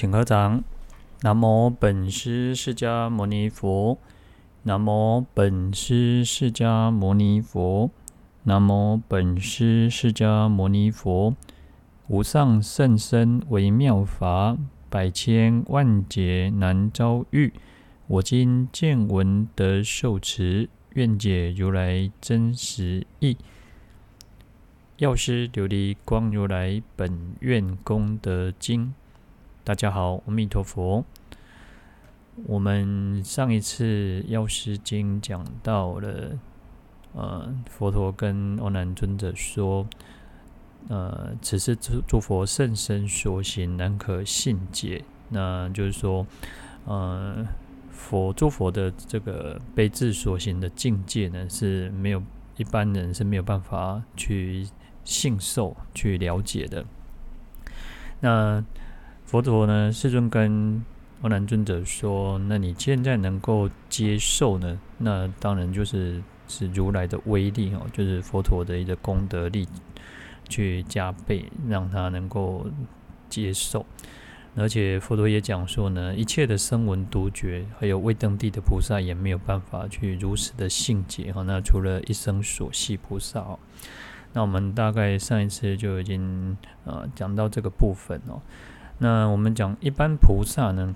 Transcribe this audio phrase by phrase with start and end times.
[0.00, 0.62] 请合掌。
[1.22, 3.98] 南无本师释迦牟尼佛。
[4.62, 7.90] 南无本师释迦牟尼佛。
[8.44, 11.34] 南无本师释迦牟尼佛。
[12.06, 14.56] 无上甚深微妙法，
[14.88, 17.52] 百千万劫难遭遇。
[18.06, 23.36] 我今见闻得受持，愿解如来真实义。
[24.98, 28.94] 药师琉璃光如来本愿功德经。
[29.68, 31.04] 大家好，阿弥陀佛。
[32.46, 33.84] 我们上一次
[34.26, 36.38] 《药师经》讲到了，
[37.12, 39.86] 呃，佛陀跟阿难尊者说，
[40.88, 45.04] 呃，此是诸诸佛甚深所行，难可信解。
[45.28, 46.26] 那就是说，
[46.86, 47.46] 呃，
[47.90, 52.22] 佛诸佛的这个悲智所行的境界呢，是没有
[52.56, 54.66] 一般人是没有办法去
[55.04, 56.86] 信受、去了解的。
[58.20, 58.64] 那
[59.28, 60.82] 佛陀呢，世尊跟
[61.20, 64.80] 阿难尊者说：“那你现在能够接受呢？
[64.96, 69.68] 那当然就是是如来的威力哦，就是佛陀的一个功德力
[70.48, 72.68] 去加倍，让他能够
[73.28, 73.84] 接受。
[74.56, 81.42] 而且佛陀也讲说呢，一切的声闻独觉，还有未登地的菩萨也没有办法去如实的信解哈。
[81.42, 83.58] 那除了一生所系菩萨哦，
[84.32, 88.40] 那我们大概上一次就已经呃讲到这个部分哦。”
[88.98, 90.94] 那我们讲一般菩萨呢，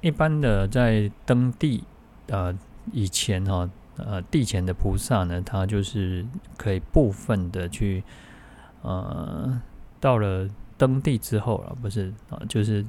[0.00, 1.84] 一般的在登地
[2.28, 2.56] 呃
[2.92, 6.24] 以前哈呃地前的菩萨呢，他就是
[6.56, 8.04] 可以部分的去
[8.82, 9.60] 呃
[10.00, 12.84] 到了登地之后了，不是啊，就是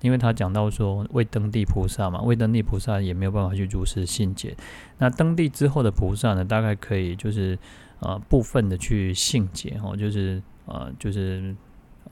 [0.00, 4.56] 因为他讲到说未登地菩萨嘛，未登地菩萨也没有办法去如实信解。
[4.98, 7.58] 那登地之后的菩萨呢，大概可以就是
[8.00, 11.54] 呃部分的去信解哈，就是呃就是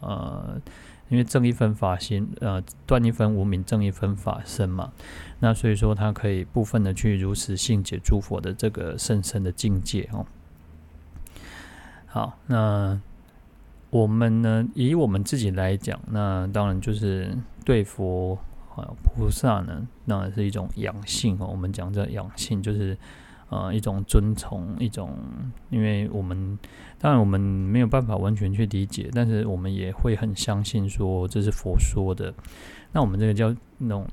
[0.03, 0.61] 呃。
[1.09, 4.95] 因为正一分法心，呃，断一分无明，正一分法身嘛。
[5.41, 10.25] 那所以说，他可以部分的去如实信解诸佛的这个甚深的境界哦。
[12.07, 12.99] 好，那
[13.91, 18.39] 我们呢，以我们自己来讲，那当然就是对佛
[18.75, 21.47] 啊菩萨呢，那是一种养性哦。
[21.47, 22.97] 我们讲这养性就是。
[23.53, 25.15] 呃，一种尊崇，一种，
[25.69, 26.59] 因为我们
[26.99, 32.33] 当然我们没有办法完全去理解，但是我们也会很相信说这是佛说的。
[32.93, 34.07] 那我们这个叫那种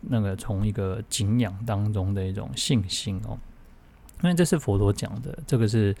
[0.00, 3.38] 那个从一个敬仰当中的一种信心哦，
[4.24, 5.94] 因为这是佛陀讲的，这个是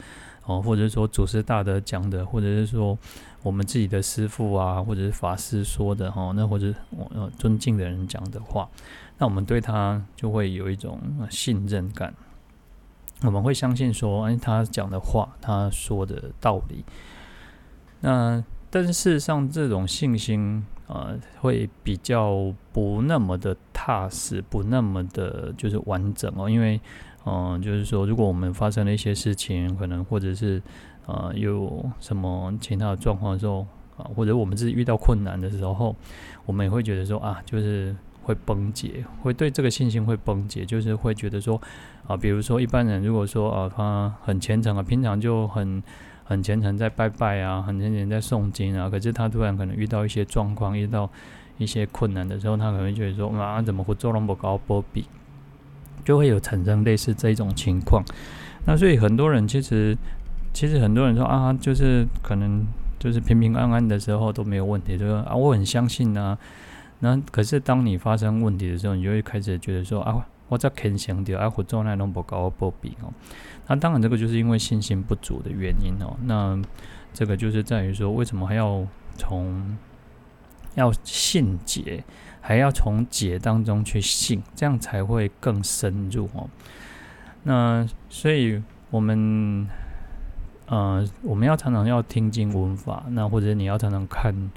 [0.46, 2.98] 哦，或者是说祖师大德讲的，或者是说
[3.44, 8.68] 我们自己的师父啊，或者是法师说的哈，那或者我尊敬的人讲的话，
[9.16, 10.98] 那我们对他就会有一种
[11.30, 12.12] 信任感。
[13.22, 16.84] 我们会相信说，哎，他讲的话，他说的道理。
[18.00, 26.48] 那但是事实上，这种信心啊、会比较不那么的踏实，不那么的就是完整哦。
[26.48, 26.80] 因为，
[27.26, 30.62] 嗯、就是说，如果我们发生了一些事情，可能或者是
[31.06, 33.66] 啊、呃，有什么其他的状况的时候
[33.98, 35.94] 啊，或者我们自己遇到困难的时候，
[36.46, 37.94] 我们也会觉得说啊，就是。
[38.22, 41.60] 会崩解，会对这个信心会崩解，就是会觉得说，
[42.06, 45.82] 啊，比如说一般人如果说啊，他很虔诚啊，平常就很
[46.24, 51.08] 很虔诚在拜拜啊，很虔诚在诵经啊，可是他突然可能遇到一些状况，遇到
[51.58, 55.04] 一些困难的时候，他可能觉得说，啊，怎么会做那么高波比，
[56.04, 58.02] 就会有产生类似这种情况。
[58.66, 59.96] 那所以很多人其实，
[60.52, 62.66] 其实很多人说啊，就是可能
[62.98, 66.36] 就是平平安安的时候都没有问题，就说啊，我很相信啊。
[67.00, 73.10] 那可是当你发生问题的时候，你就会开始觉得说啊，我在肯想掉，啊，我做那种不高不比哦。
[73.68, 76.16] 那当然这个就是因为信心不足的原因哦。
[76.24, 76.60] 那
[77.14, 78.84] 这个就是在于说，为什么还要
[79.16, 79.78] 从
[80.74, 82.02] 要信解，
[82.40, 86.50] 还要从解当中去信，这样才会更深入哦。
[87.44, 89.68] 那所以我们
[90.66, 94.50] 呃，我们要常常要听经闻法，那或者你要常常看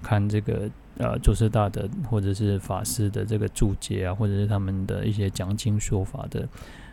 [0.00, 0.70] 看这个。
[1.00, 6.46] 呃，祖师大的或者是法师的这个注解啊，或者是他们的一些讲经说法的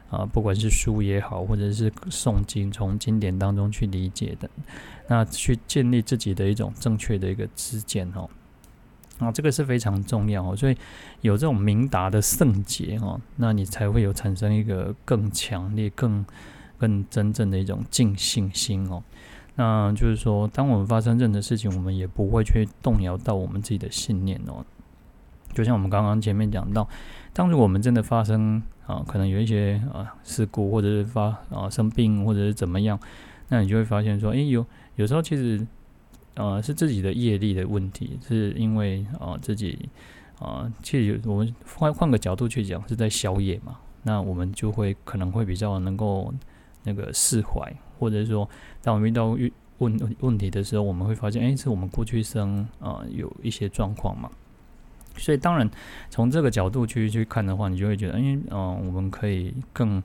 [0.09, 4.49] 啊，不管是书也好，或者是诵经，从经典当中去理解的，
[5.09, 8.29] 那去建立自己的一种正确的一个知见哦，
[9.19, 10.55] 啊，这个是非常重要哦。
[10.55, 10.77] 所以
[11.19, 16.25] 有这种明达的圣解哦，那你才会有产生一个更强烈、更
[16.77, 19.03] 更真正的一种净信心哦。
[19.57, 24.63] 那就是说，当我们发生任何事情，我们也不会去动摇到我们自己的信念哦。
[25.53, 26.87] 就像我们刚刚前面讲到，
[27.33, 32.99] 当如果我们真的发生啊，可能有一些啊事故，或者是发啊生病，或者是怎么样，
[33.49, 34.63] 那你就会发现说，诶，有
[34.95, 35.65] 有时候其实
[36.35, 39.89] 呃是自己的业力的问题，是因为啊、自己
[40.39, 46.31] 啊、其实我们换换个角度去讲，是在消业嘛，那我们就会可能会比较能够
[46.83, 48.47] 那个释怀，或者说
[48.81, 54.29] 当我们遇到遇问问题的时候，我们会发现，哎，是我们过去生啊、有一些状况嘛。
[55.19, 55.67] 所以当然，
[56.11, 60.01] 从这个角度去去看的话，你就会觉得，因为嗯，我们可以更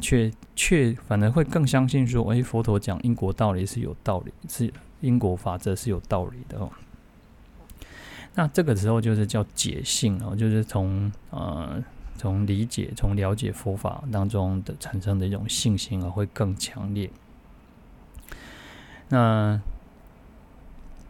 [0.00, 6.68] 确确，反而会更相信说，哎，佛陀讲因果道理是有道理，是因果法则是有道理的哦。
[8.34, 11.80] 那这个时候就是叫解性哦，就是从呃
[12.16, 17.08] 从理解、从了解佛法当中的产生的一种信心啊，会更强烈。
[19.08, 19.60] 那。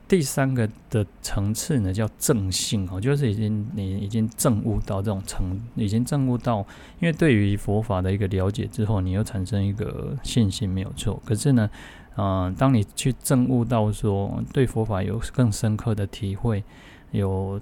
[0.09, 6.61] 第三个的层次呢，叫正性哦，就是已经你已经证悟到这种层，已经证悟到，
[7.01, 11.21] 因为对于佛法的一个了解之后，你又产生一个信心，没有错。
[11.27, 11.69] 可是呢，
[12.15, 16.63] 啊、呃，当你去证悟到说对佛法有更深刻的体会，
[17.11, 17.61] 有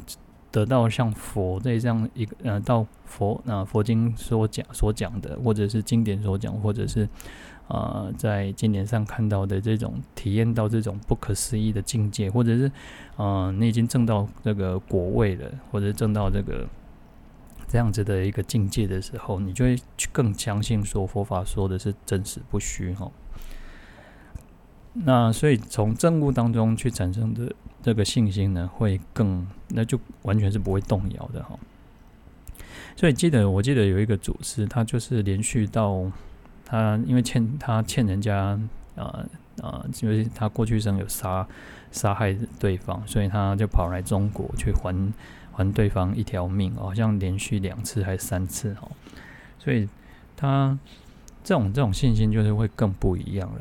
[0.50, 7.08] 得到像佛这样一个呃，到佛啊、佛经所讲所讲的，或者是经典所讲，或者是。
[7.66, 12.66] 啊、在经典上看到的这种体验到这种不可思议的境界，或者是
[13.16, 16.68] 啊、呃，你已经证到这个果位了，或者证到这个
[17.66, 19.78] 这样子的一个境界的时候，你就会
[20.12, 23.10] 更相信说佛法说的是真实不虚哈。
[24.92, 27.50] 那所以从证悟当中去产生的
[27.82, 31.58] 这个信心呢，会更那就完全是不会动摇的哈。
[32.94, 36.12] 所以记得我记得有一个祖师，他就是连续到。
[36.74, 38.58] 他因为欠他欠人家
[38.96, 39.24] 啊
[39.62, 41.46] 啊，因为他过去生有杀
[41.92, 45.12] 杀害对方，所以他就跑来中国去还
[45.52, 48.90] 还对方一条命，好像连续两次还是三次哦，
[49.56, 49.88] 所以
[50.36, 50.76] 他
[51.44, 53.60] 这种这种信心就是会更不一样了。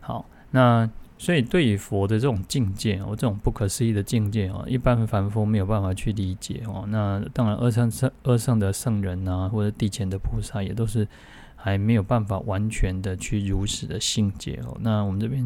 [0.00, 0.90] 好，那。
[1.20, 6.84] 所以，对于佛的这种境界哦，这种不可思议的境界哦，一般凡夫没有办法去理解哦。
[6.88, 11.08] 那当然，二圣圣二圣的圣人啊，或者地前的菩萨，也都是
[11.56, 14.76] 还没有办法完全的去如实的信解哦。
[14.80, 15.44] 那我们这边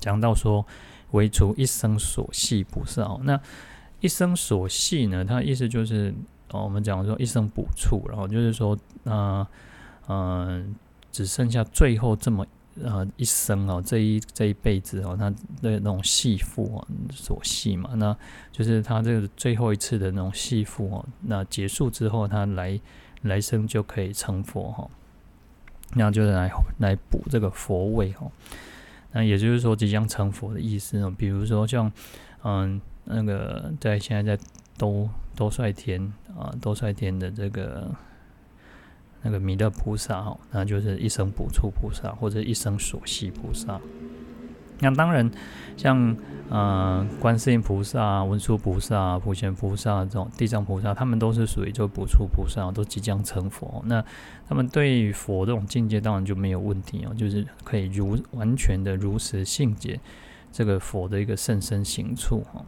[0.00, 0.64] 讲到说，
[1.10, 3.40] 唯除一生所系菩萨哦，那
[3.98, 6.14] 一生所系呢，它意思就是
[6.52, 9.44] 哦，我们讲说一生补处，然后就是说，嗯
[10.06, 10.76] 嗯，
[11.10, 12.46] 只剩下最后这么。
[12.82, 15.30] 呃，一生哦，这一这一辈子哦，他
[15.62, 18.16] 的那种系缚啊，所系嘛，那
[18.52, 22.80] 就是他这个最后一次的那种系缚哦，那结束之后，他来
[23.22, 24.90] 来生就可以成佛哈，
[25.94, 28.30] 那就是来来补这个佛位哈，
[29.12, 31.90] 那也就是说即将成佛的意思哦，比如说像
[32.44, 34.42] 嗯那个在现在在
[34.76, 37.90] 兜兜率天啊，兜率天的这个。
[39.22, 43.80] 那个弥勒菩萨哈，那就是一生补处菩萨，或者一生所系菩萨。
[44.80, 45.28] 那当然，
[45.76, 46.16] 像
[46.48, 53.82] 呃观世音菩萨、文殊菩萨、普贤菩萨这种地藏菩萨，他们都是属于就补处菩萨，都即将成佛。
[53.86, 54.04] 那
[54.48, 59.98] 他们对于佛这种境界，当然就没有问题哦，就是可以如完全的如实信解
[60.52, 62.64] 这个佛的一个甚深行处哈。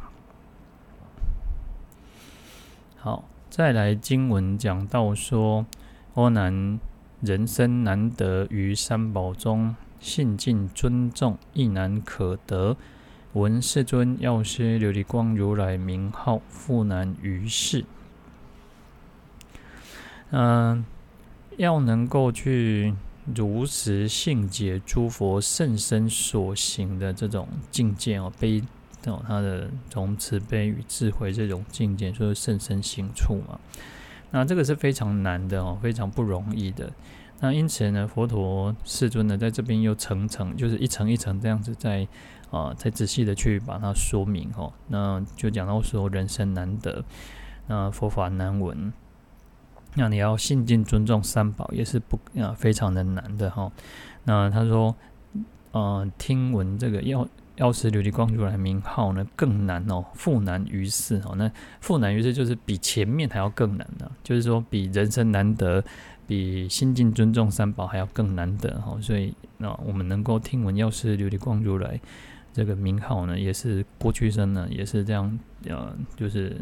[2.96, 5.64] 好，再来经文讲到说。
[6.14, 6.80] 阿难，
[7.20, 12.76] 人生难得于三宝中，信敬尊重亦难可得。
[13.34, 17.84] 闻世尊药师琉璃光如来名号，复难于世。
[20.30, 20.84] 嗯，
[21.56, 22.92] 要能够去
[23.32, 28.60] 如实信解诸佛甚深所行的这种境界哦，悲
[29.06, 33.60] 哦，他的从慈悲与智慧这种境界，就是甚深行处嘛。
[34.30, 36.90] 那这个是非常难的哦，非常不容易的。
[37.40, 42.06] 那因此呢，佛陀世尊呢，在这边又层层，就是一层一层这样子在
[42.50, 44.72] 啊，再仔细的去把它说明哦。
[44.88, 47.04] 那就讲到说，人生难得，
[47.66, 48.92] 那佛法难闻，
[49.94, 53.72] 那你要信敬尊重三宝，也是不啊，非常的难的哈。
[54.24, 54.94] 那他说，
[55.72, 57.26] 呃，听闻这个要。
[57.60, 61.34] 药师琉璃光如来名号呢，更难哦，复难于世哦。
[61.36, 65.84] 那复难于世就是比前面还要更难呢、就是说比人生难得，
[66.26, 68.98] 比心境尊重三宝还要更难得哈。
[69.02, 72.00] 所以那我们能够听闻药师琉璃光如来
[72.54, 76.56] 这个名号呢，也是过去生呢，也是这样呃，就是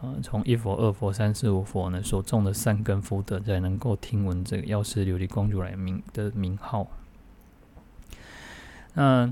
[0.00, 6.88] 呃，从一佛、二佛、三世五佛呢所种的善根福德，才能够听闻这个药师琉璃光如来名的名号。
[8.94, 9.30] 那。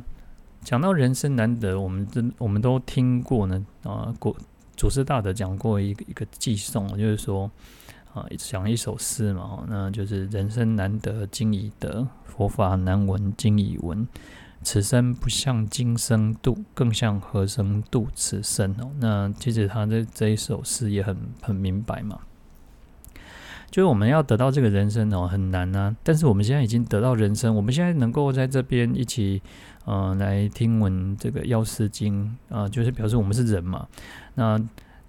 [0.63, 4.37] 讲到人生难得，我们真我们都听过呢啊，过
[4.77, 7.51] 祖师大德讲过一个一个偈颂，就是说
[8.13, 14.07] 啊，讲一首诗嘛，那就是人生难得今已得，佛法难闻今已闻，
[14.63, 18.91] 此生不向今生度，更向何生度此生哦。
[18.99, 22.19] 那其实他的这一首诗也很很明白嘛，
[23.71, 25.95] 就是我们要得到这个人生哦，很难啊。
[26.03, 29.41] 但是我们现在已经得到人生，我们现在能够在这边一起，
[29.85, 33.87] 呃，来听闻这个药师经啊，就是表示我们是人嘛。
[34.35, 34.61] 那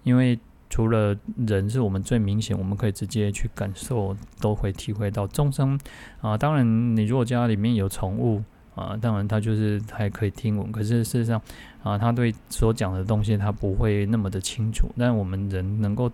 [0.04, 0.38] 因为
[0.70, 1.16] 除了
[1.46, 5.78] 人是我们最明显，我们可以直接去感受，都会体会到众生
[6.20, 6.38] 啊。
[6.38, 8.42] 当然，你如果家里面有宠物。
[8.74, 11.38] 啊，当然他就是还可以听闻，可是事实上，
[11.82, 14.88] 啊，他对所讲的东西他不会那么的清楚。
[14.96, 16.10] 但我们人能够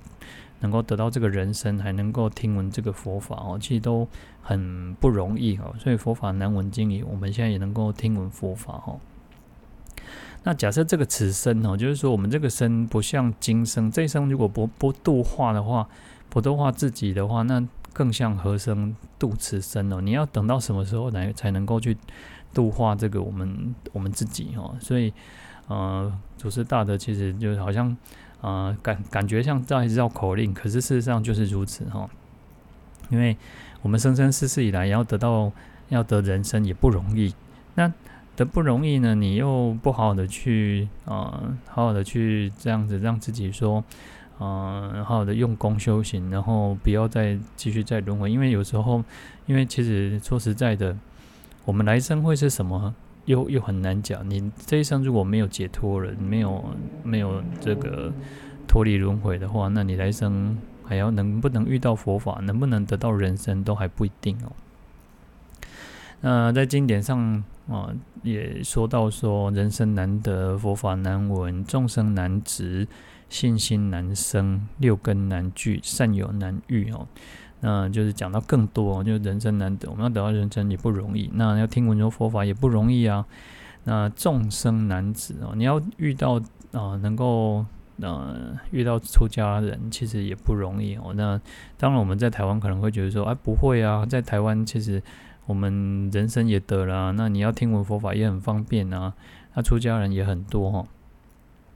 [0.61, 4.07] 能够得到这个人生，还能够听闻这个佛法哦，其实都
[4.43, 5.75] 很不容易哦。
[5.79, 9.01] 所以佛法难闻经已，我们现在也能够听闻佛法哦。
[10.45, 15.89] 那假设这个此生哦，就是说我们这个生不像今生，这一生如果不不度化的话，
[16.29, 20.01] 不度化自己的话，那更像何生度此生哦？
[20.01, 21.97] 你要等到什么时候来才能够去？
[22.55, 25.13] 度化这个我们我们自己哦，所以
[25.67, 27.95] 呃，祖师大德其实就好像
[28.41, 32.09] 呃感感觉像在绕口令，可是事实上就是如此哈。
[33.11, 33.37] 因为
[33.83, 35.51] 我们生生世世以来要得到
[35.89, 37.35] 要得人生也不容易，
[37.75, 37.93] 那
[38.37, 43.83] 得不容易呢，你又不好好的去呃好好的去这样子让自己说
[44.39, 49.03] 呃好好的用功修行，然后不要再继续再轮回，因为有时候
[49.47, 50.97] 因为其实说实在的。
[51.65, 52.95] 我们来生会是什么？
[53.29, 54.29] 又又很难讲。
[54.29, 56.65] 你这一生如果没有解脱了，没有
[57.05, 58.11] 没有这个
[58.67, 64.53] 脱离轮回的话，那你来生还要能不能遇到佛法，能不能得到人生，都还不一定哦。
[66.21, 72.89] 那在经典上啊，也说到说，人生难得，佛法难闻，众生难值，
[73.29, 77.07] 信心难生，六根难具，善友难遇哦。
[77.61, 81.29] 那就是讲到更多，就人生难得，我们要得到人生也不容易。
[81.35, 83.27] 那要听闻说佛法也不容易啊。
[83.85, 86.41] 那众生难值哦，你要遇到
[86.73, 87.65] 啊、能够
[88.01, 91.13] 呃遇到出家人，其实也不容易哦。
[91.15, 91.41] 那
[91.79, 95.03] 当然我们在台湾可能会觉得说，哎，不会啊，在台湾其实
[95.47, 99.15] 我们人生也得了、那你要听闻佛法也很方便啊，
[99.55, 100.87] 那出家人也很多哈、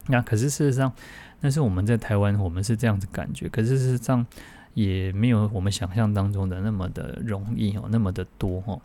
[0.08, 0.92] 那可是事实上，
[1.40, 3.48] 那是我们在台湾，我们是这样子感觉。
[3.48, 4.24] 可是事实上。
[4.74, 8.80] 也没有我们想象当中的那么的容易哦，那么的多哦。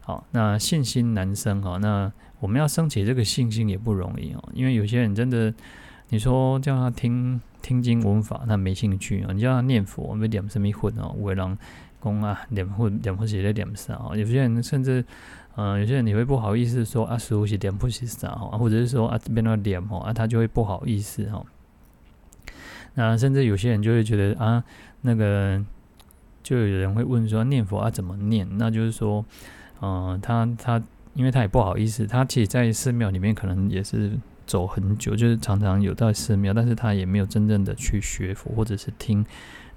[0.00, 5.52] 好，那信心难生哈，那我们要升起这个信心也不容易哦，因为有些人真的，
[6.10, 11.58] 你说叫他听听经闻法，他没兴趣哦；你叫他念佛，我们点什么佛哦，为人
[12.00, 14.16] 讲啊，念佛念佛是在念啥哦？
[14.16, 15.04] 有些人甚至，
[15.56, 21.44] 嗯、有些人你会不好意思说啊，师父是念佛是啥哦，或者是说啊，这边要念哦，啊，他就会不好意思哈。
[22.94, 24.62] 那甚至有些人就会觉得啊。
[25.06, 25.64] 那个
[26.42, 28.46] 就有人会问说，念佛啊怎么念？
[28.58, 29.24] 那就是说，
[29.80, 30.82] 嗯、他他
[31.14, 39.24] 因为他也不好意思，他其实，在寺庙里面可能也是走很久，就是常常有到寺庙，但是他也没有真正的去学佛，或者是听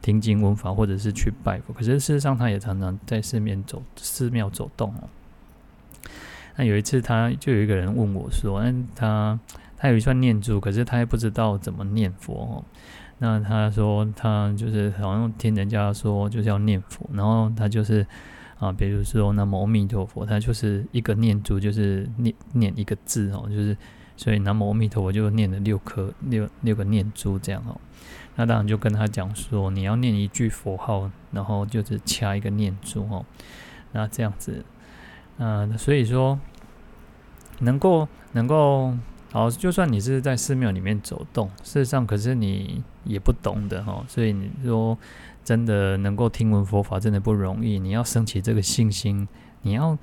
[0.02, 1.72] 听经闻法，或者是去拜佛。
[1.74, 5.10] 可是事实上，他也常常在寺庙走寺庙走动哦。
[6.56, 9.40] 那有一次，他就有一个人问我说，那他
[9.78, 12.66] 他有一串念珠，可是他也不知道怎么念佛哦。
[13.22, 18.08] 那他说，他就是好像听人家说，就是要念佛，然后他就是
[18.58, 23.76] 啊，比如说南无阿弥陀佛，他就是一个念珠，就是念念一个字哦，就是
[24.16, 27.76] 所以南无阿弥陀佛就念了六颗六六个念珠这样哦。
[28.38, 33.26] 那当然就跟他讲说，你要念一句佛号，然后就是掐一个念珠哦。
[33.92, 34.64] 那这样子，
[35.40, 36.40] 嗯，所以说
[37.60, 38.94] 能够能够。
[39.32, 44.98] 好，就算你是在寺庙里面走动，事实上，可是你也不懂的哈，所以你说
[45.44, 47.78] 真的能够听闻佛法，真的不容易。
[47.78, 49.28] 你要升起这个信心，
[49.62, 49.96] 你要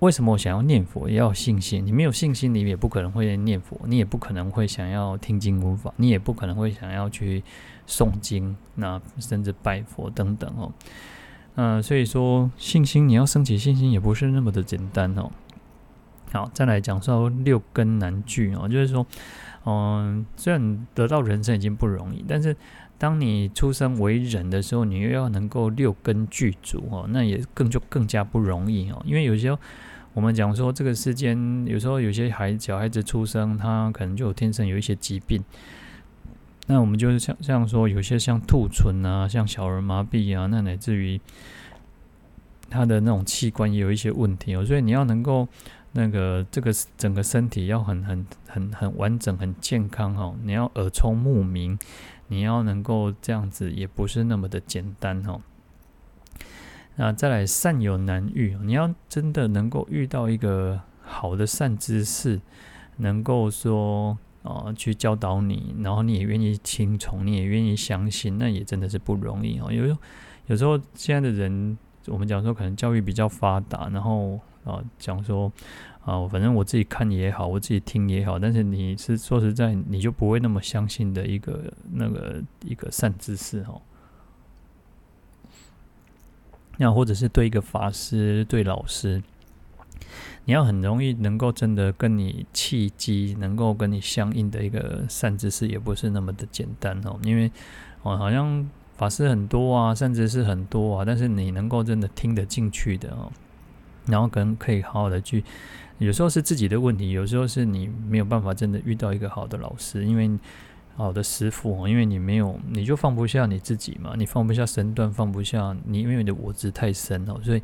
[0.00, 1.86] 为什么我想要念佛，也要有信心。
[1.86, 7.44] 你没有信心，你也不可能会念佛，你也不可能会想要听经闻法，你也不可能会想要去
[7.86, 10.72] 诵经，那甚至拜佛等等哦。
[11.54, 15.30] 嗯，所以说信心，你要升起信心，也不是那么的简单哦。
[16.30, 19.06] 好，再来讲说六根难具哦，就是说，
[19.64, 22.54] 嗯，虽然得到人生已经不容易，但是
[22.98, 29.02] 当你出生为人的时候，你又要能够六根具足哦，那也更就更加不容易哦。
[29.06, 29.58] 因为有时候
[30.12, 35.42] 我们讲说这个世间，有时候有些孩小孩子出生，他可能就有天生有一些疾病，
[36.66, 41.18] 那我们就是像像说有些像兔唇啊，像小儿麻痹啊，那乃至于
[42.68, 45.48] 他的那种器官也有一些问题哦，所以你要能够。
[45.98, 51.76] 那个这个整个身体要很很很很完整很健康哈，你要耳聪目明，
[52.28, 55.40] 你要能够这样子也不是那么的简单哈。
[56.94, 62.40] 那再来善有难遇，你要真的能够遇到一个好的善知识
[62.98, 69.72] 能够说啊、去教导你，然后你也愿意听从，你也愿意相信，那也真的是不容易哦。
[69.72, 69.98] 有
[70.46, 71.76] 有时候现在的人，
[72.06, 74.38] 我们讲说可能教育比较发达，然后
[74.68, 75.50] 啊讲说
[76.04, 83.80] 啊反正我自己看也好，我自己听也好，但是你是说实在，你就不会那么相信的一个那个一个善知识哦。
[86.80, 89.20] 那或者是对一个法师、对老师，
[90.44, 97.18] 你要很容易能够真的跟你契机，能够跟你相应的一个善知识，也不是那么的简单哦。
[97.24, 97.50] 因为
[98.02, 103.32] 哦，好像法师很多啊，善知识很多啊，但是你能够真的听得进去的哦，
[104.08, 105.44] 然后可能可以好好的去，
[105.98, 110.30] 有时候是自己的问题，有时候是你没有办法真的遇到一个好的老师，因为。
[110.96, 117.62] 好的师傅，因为你没有，你就放不下你自己嘛，你放不下身段，放不下你，因为你的我执太深哦，所以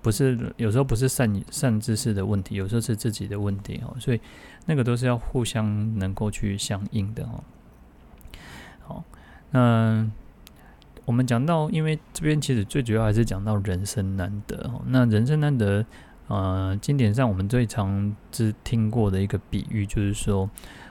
[0.00, 4.20] 不是有时候不是善善知识的问题，有时候是自己的问题哦，所以
[4.64, 7.42] 那个都是要互相能够去相应的哦。
[8.86, 9.04] 好，
[9.50, 10.08] 那
[11.08, 15.82] 我们讲到，因为这边其实最主要还是讲到人生难得哦，那人生难得，
[16.26, 20.48] 呃，经典上我们最常只听过的一个比喻就是说。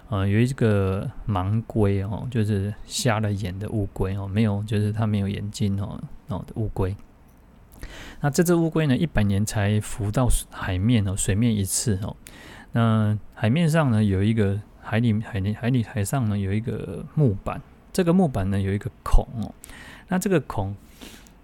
[0.10, 6.96] 呃，有一个盲龟哦，就是瞎了眼的乌龟哦，没有，就是它没有眼睛哦，哦的乌龟。
[8.22, 12.16] 那这只乌龟呢，一百年才浮到海面哦，水面一次哦。
[12.72, 19.54] 那海面上呢，有一个海里海里海里海上呢，有一个木板，这个木板呢，有一个孔哦。
[20.08, 20.76] 那这个孔，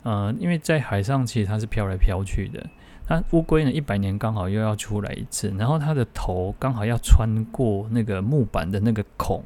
[0.04, 2.66] 呃，因为在海上其实它是飘来飘去的。
[3.10, 3.72] 那乌龟呢？
[3.72, 9.44] 一百年刚好又要出来一次，然后它的头刚好要穿过那个木板的那个孔，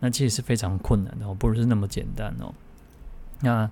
[0.00, 2.52] 那其实是非常困难的，不是那么简单哦。
[3.40, 3.70] 那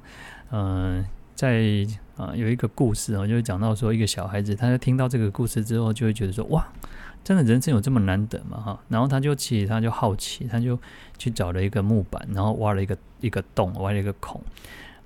[0.51, 1.05] 嗯、呃，
[1.35, 6.67] 在啊、有一个故事哦，就是讲到说一个小孩子，他在听到这个故事之后，就会觉得说哇，
[7.25, 8.61] 真的人生有这么难得吗？
[8.61, 10.79] 哈，然后他就其实他就好奇，他就
[11.19, 14.41] 去找了一个木板，然后挖了一个一个洞，挖了一个孔，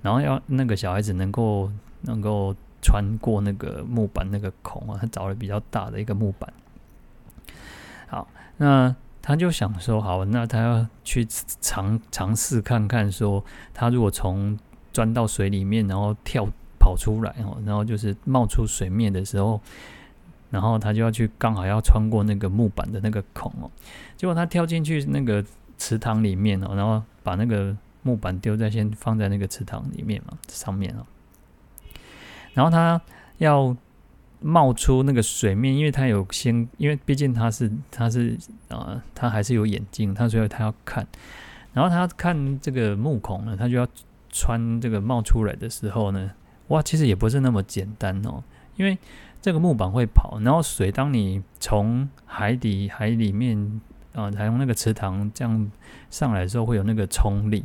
[0.03, 2.55] 然后要那个小孩子能够能够。
[2.81, 6.51] 穿过那个木板那个孔啊，他找了比较大的一个木板。
[8.07, 11.27] 好，那他就想说，好，那他要去
[11.59, 13.43] 尝尝试看看，说
[13.73, 14.57] 他如果从
[14.93, 16.47] 钻到水里面，然后跳
[16.79, 19.59] 跑出来，然后就是冒出水面的时候，
[20.49, 23.69] 然后他就要去刚好要穿过那个木板的那个孔哦。
[24.17, 25.43] 结果他跳进去那个
[25.77, 31.05] 池塘里面哦，然后把那个木板丢在先放在那个池塘里面嘛，上面哦。
[32.53, 32.99] 然后他
[33.37, 33.75] 要
[34.41, 38.37] 冒出那个水面，因为他有先，因为毕竟他是他是
[38.69, 41.05] 啊、他还是有眼睛，他所以他要看。
[41.73, 43.87] 然后他看这个木孔呢，他就要
[44.29, 46.31] 穿这个冒出来的时候呢，
[46.69, 48.43] 哇，其实也不是那么简单哦，
[48.75, 48.97] 因为
[49.41, 53.81] 这个木板会跑，然后水当你从海底海里面
[54.13, 55.71] 啊，还、呃、用那个池塘这样
[56.09, 57.63] 上来的时候，会有那个冲力，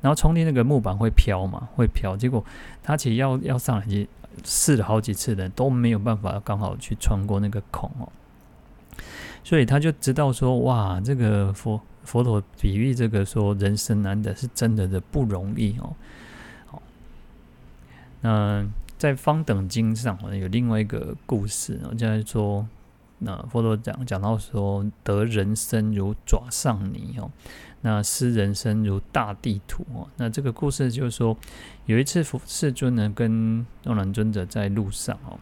[0.00, 2.44] 然后冲力那个木板会飘嘛，会飘，结果
[2.82, 4.08] 他其实要要上来去。
[4.44, 8.06] 试了好几次的都没有办法刚好去穿过那个孔哦，
[9.42, 15.96] 所以他就知道说，哇，这个佛佛陀比喻这个说人生难得是真的的不容易哦。
[16.66, 16.82] 好，
[18.20, 18.62] 那
[18.98, 22.66] 在方等经上有另外一个故事哦，就是说，
[23.18, 27.30] 那佛陀讲讲到说，得人身如爪上泥哦。
[27.82, 30.08] 那失人身如大地土哦。
[30.16, 31.36] 那这个故事就是说，
[31.84, 35.38] 有一次佛世尊呢跟阿难尊者在路上哦，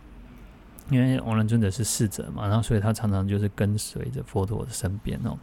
[0.90, 5.38] 因为阿难尊者是侍者嘛，然后所以他常常就是跟随着佛陀的身边哦。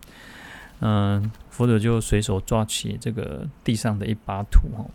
[0.81, 4.85] 嗯，佛陀就随手抓起这个地上的一把土哦。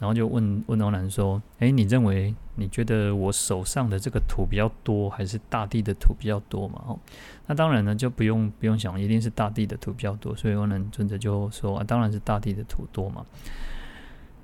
[0.00, 6.98] 然后就问问阿难说：“哎，你认为你觉得我手上的这个土比较多，还是大地的土比较多嘛？”哦，
[7.46, 10.34] 那当然呢，就不用不用想，一定是大地的土比较多。
[10.34, 13.24] 所以阿难尊者就说：“啊，当然是大地的土多嘛。”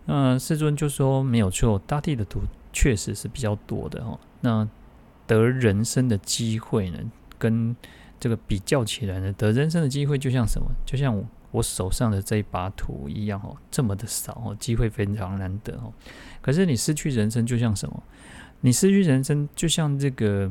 [0.05, 2.42] 那世尊就说：“没有错，大地的土
[2.73, 4.21] 确实是比较多的哦。
[4.42, 4.69] 那
[5.27, 6.99] 得人生的机会呢，
[7.38, 7.75] 跟
[8.21, 10.69] 这个比较起来呢，得人生的机会就像什么？
[10.85, 15.92] 就像我我。”手上的这一把土一样哦，这么的少哦，机会非常难得哦。
[16.40, 18.02] 可是你失去人生，就像什么？
[18.61, 20.50] 你失去人生，就像这个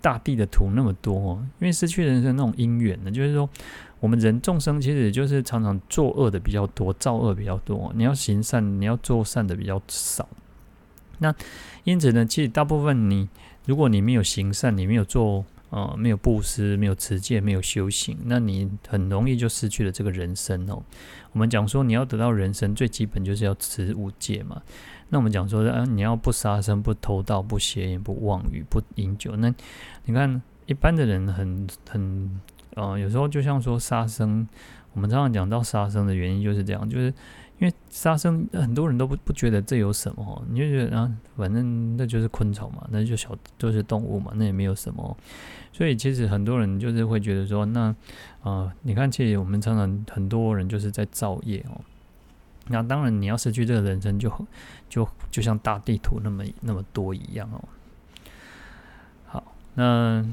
[0.00, 1.46] 大地的土那么多哦。
[1.58, 3.48] 因为失去人生那种因缘呢，就是说，
[3.98, 7.92] 我们人众生其实就是常常作恶的比较多，造恶比较多。
[7.96, 10.28] 你要行善，你要做善的比较少。
[11.18, 11.34] 那
[11.84, 13.28] 因此呢，其实大部分你，
[13.66, 15.44] 如果你没有行善，你没有做。
[15.72, 20.82] 哦，没有布施，没有持戒，没有修行，那你很容易就失去了这个人生哦。
[21.32, 24.60] 我们讲说，你要得到人生，最基本就是要持五戒嘛。
[25.08, 29.34] 那我们讲说，啊，你要不杀生、不偷盗、不邪淫、不妄语、不饮酒。
[29.36, 29.48] 那
[30.04, 32.40] 你看，一般的人很很
[32.74, 34.46] 呃，有时候就像说杀生，
[34.92, 37.14] 我们常常讲到杀生的原因就是这样，就是
[37.62, 45.16] 因为杀生很多人都不不觉得这有什么，你就觉得啊，反正那就是昆虫嘛，那就小就是动物嘛，那也没有什么。
[45.72, 47.94] 所以其实很多人就是会觉得说，那
[48.42, 51.80] 啊、你看，其实我们常常很多人就是在造业哦。
[52.66, 54.28] 那当然，你要失去这个人生就，
[54.88, 57.62] 就就像大地图那么那么多一样哦。
[59.26, 60.26] 好，那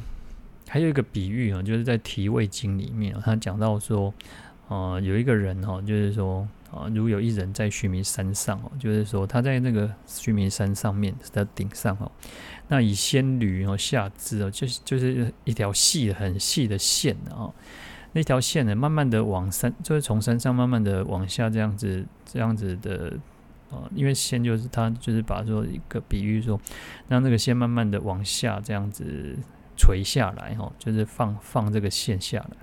[0.67, 4.11] 还有一个比喻啊，就是在《提味经》里面，他讲到说，
[4.67, 12.11] 呃，有一个人哈，就是说啊，如有一人在须弥山上哦，就是说他在那个须弥山上面的顶上哦。
[12.67, 17.49] 那以仙女哦下肢哦，就是就是一条细很细的线啊，
[18.13, 23.13] 那条线呢，慢慢的往山，就是从山上慢慢的往下这样子这样子的
[23.71, 26.61] 啊，因为线就是他就是把说一个比喻说，
[27.07, 29.35] 让那个线慢慢的往下这样子
[29.75, 32.57] 垂下来哦，就是放放这个线下来，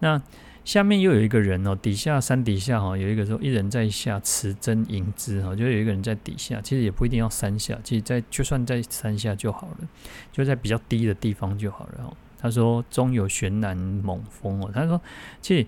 [0.00, 0.22] 那。
[0.66, 9.88] 下面又有一个人哦，底下山底下哈有一个说一人在下持针引之哈，就有一个人在底下，其实也不一定要山下，其实在就算在山下就好了，
[10.32, 12.12] 就在比较低的地方就好了哈。
[12.40, 15.00] 他说中有悬南猛风哦，他说
[15.40, 15.64] 其实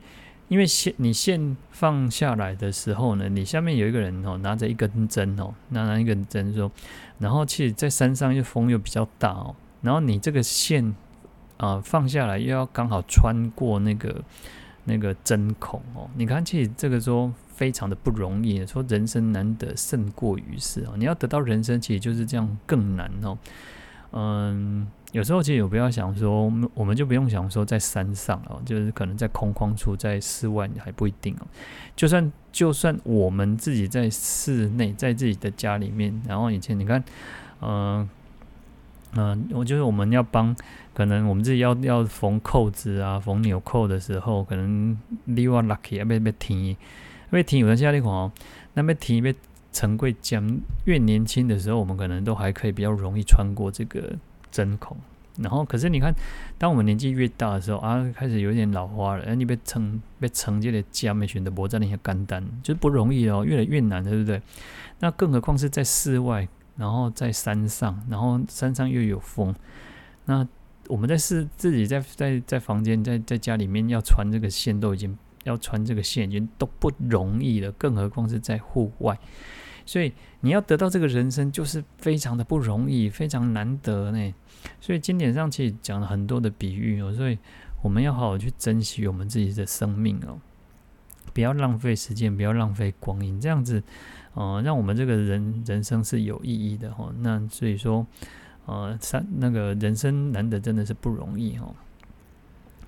[0.49, 6.69] 因为线你线放下来的时候呢，你下面有一个人哦拿着一根针哦，拿拿一根针说，
[7.21, 10.93] 然后其实在山上又风又比较大哦，然后你这个线
[11.57, 14.25] 啊放下来又要刚好穿过那个。
[14.89, 20.95] 那个针孔哦，你看，其实这个说非常的不容易，说人生难得胜过于世哦。
[20.97, 23.37] 你要得到人生，其实就是这样更难哦。
[24.13, 31.47] 嗯，有时候其实有不要想说，我们就不用想说在山上哦，就是可能在空旷处，在室外还不一定哦。
[31.95, 37.05] 就算就算我们自己在室内，在自己的家里面，然后以前你看，
[37.61, 38.09] 嗯。
[39.17, 40.55] 嗯，我就是我们要帮，
[40.93, 46.77] 可能我们自己要要缝扣子啊，缝纽扣的时候，可能你我 lucky 啊，被被停，
[47.31, 48.31] 被停有人下那款哦，
[48.75, 49.35] 那被停被
[49.73, 54.13] 陈贵讲，越年轻的时候，我们可能都还可以比较容易穿过这个
[54.51, 54.95] 针孔，
[55.39, 56.15] 然后可是你看，
[56.59, 64.43] 当我们年纪越大的时候啊，开始有点老花了，你被撑被撑这个夹没选择脖子那些干单，就是不容易哦，越来越难，对不对？
[65.01, 66.47] 那更何况是在室外。
[66.79, 69.55] 然后在山上，然后山上又有风，
[70.25, 70.47] 那
[70.87, 79.19] 我们在是自己在在在房间在在家里面要穿这个线都已经要穿这个线已经都不容易了，更何况是在户外，
[79.85, 84.35] 所以你要得到这个人生就是非常的不容易，非常难得呢。
[84.81, 87.37] 所以经典上其实讲了很多的比喻哦，所以
[87.83, 90.39] 我们要好好去珍惜我们自己的生命哦，
[91.35, 93.83] 不要浪费时间，不要浪费光阴，这样子。
[94.39, 97.13] 呃，让我们这个人人生是有意义的哈。
[97.19, 98.07] 那所以说，
[98.67, 101.75] 呃，三那个人生难得真的是不容易哈。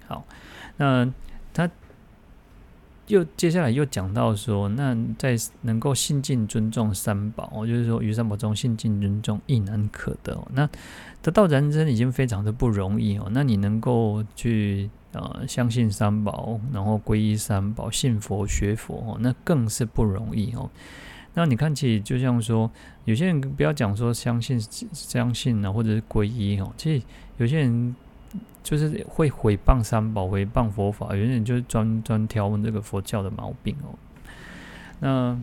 [0.07, 0.25] 好，
[0.77, 1.13] 那
[1.53, 1.69] 他
[3.09, 10.41] 又接下来又讲到说，那在能够信敬尊重三宝，就是说于三宝中信敬尊重亦难可得。
[10.53, 10.71] 那
[11.21, 13.29] 得到人生已经非常的不容易哦。
[13.33, 20.71] 那你能够去呃相信三宝，然后皈依三宝，信佛学佛，哦那更是不容易哦。
[21.41, 22.71] 那你看起就像说，
[23.07, 24.61] 有些人不要讲说相信
[24.93, 26.71] 相信啊，或者是皈依哦。
[26.77, 27.03] 其实
[27.39, 27.97] 有些人
[28.63, 31.17] 就是会毁谤三宝，毁谤佛法。
[31.17, 33.97] 有些人就是专专挑这个佛教的毛病哦。
[35.01, 35.41] 那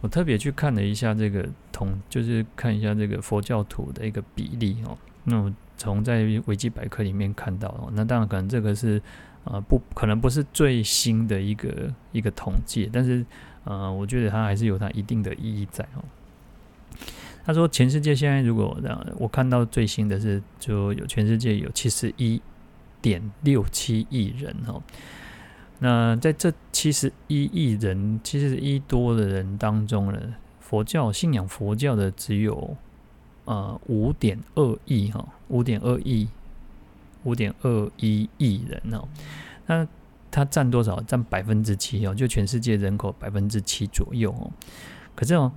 [0.00, 4.96] 我特别去看了一下这个统，就是看一下这个佛教徒的一个比例哦。
[5.24, 9.02] 那我从在维基百科里面看到哦，那当然可能这个是
[9.44, 13.26] 呃不可能不是最新的一个一个统计，但是。
[13.64, 16.04] 呃，我觉得它还是有它一定的意义在哦。
[17.44, 22.40] 他说，全世界现在如果让我看到最新的是，就有全世界有七十一
[23.00, 24.80] 点六七亿人哦。
[25.80, 30.20] 那在这七十一亿人、七十一多的人当中呢，
[30.60, 32.76] 佛教信仰佛教的只有
[33.44, 36.28] 呃五点二亿哈，五点二亿，
[37.24, 39.08] 五点二一亿人哦。
[39.66, 39.84] 那
[40.32, 40.98] 它占多少？
[41.02, 44.50] 占百分之七哦，就全世界人口百分之七左右哦。
[45.14, 45.52] 可是哦，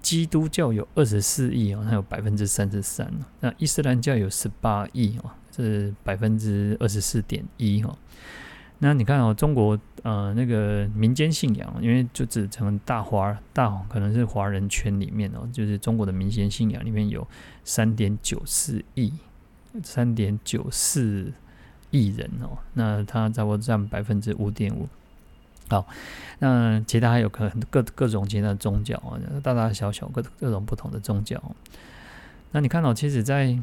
[0.00, 3.12] 基督教有二十四亿哦，它有百分之三十三。
[3.40, 7.98] 那伊斯兰教有十八亿哦，是百分之二十四点一哦。
[8.78, 17.26] 那你看哦，中国呃那个民间信仰，因为就只成大华大可能是华人圈里面哦，就是中国的民间信仰里面有
[17.64, 19.12] 三点九四亿，
[19.82, 21.32] 三点九四。
[21.90, 24.88] 艺人哦，那他差不多占百分之五点五。
[25.68, 25.86] 好，
[26.40, 31.40] 那其他还有可能各各种其他的宗教啊，大大小小各各种不同的宗教。
[32.50, 33.56] 那你看到，其实，在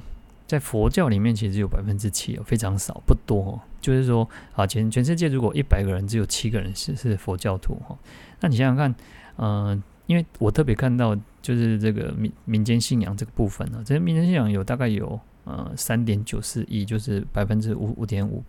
[0.48, 3.60] 在佛教里面其实有百分之七哦，非常少，不多哦。
[3.82, 7.98] 就是说，啊，全全世界如果一百个人只有七个人是是佛教徒哈，
[8.40, 8.96] 那你想想看，
[9.38, 18.44] 嗯、因为我特别看到就是这个民民间信仰这个部分呢，这些民间信仰有大概有呃三点九四亿，就是百分之五五点五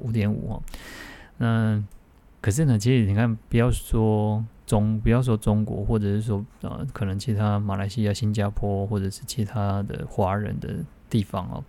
[0.00, 0.62] 五点五哦。
[1.38, 1.82] 那
[2.40, 10.84] 可是呢，其实你看，不要说中，不要说中国，或者是说呃，可能其他马来西亚、新加坡，或者是其他的华人的。
[11.10, 11.64] 地方哦，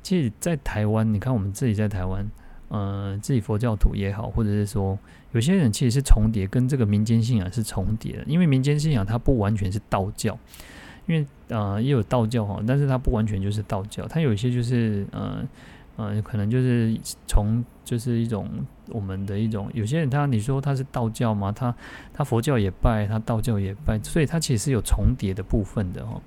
[0.00, 2.26] 其实，在台湾，你看我们自己在台湾，
[2.68, 4.98] 呃，自己佛教徒也好，或者是说，
[5.32, 8.24] 有些人其实是重叠，跟这个民间信仰是重叠的。
[8.24, 10.38] 因为民间信仰它不完全是道教，
[11.08, 15.44] 因为呃也有道教哈，但是它不完全就是道教，它有一些就是呃
[15.96, 18.48] 呃，可能就是从就是一种
[18.90, 21.50] 我们的一种，有些人他你说他是道教吗？
[21.50, 21.74] 他
[22.12, 26.20] 他佛教也拜，他道教也拜，所以他其实是有重叠的部分的哈。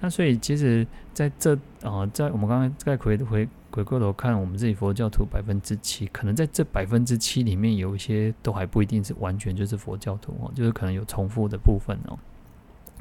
[0.00, 12.16] 那所以，其实在这啊、在我们刚刚再回回回过头看，我们自己佛教徒百分之七，可能在这百分之七里面，有一些都还不一定是完全就是佛教徒哦，就是可能有重复的部分哦，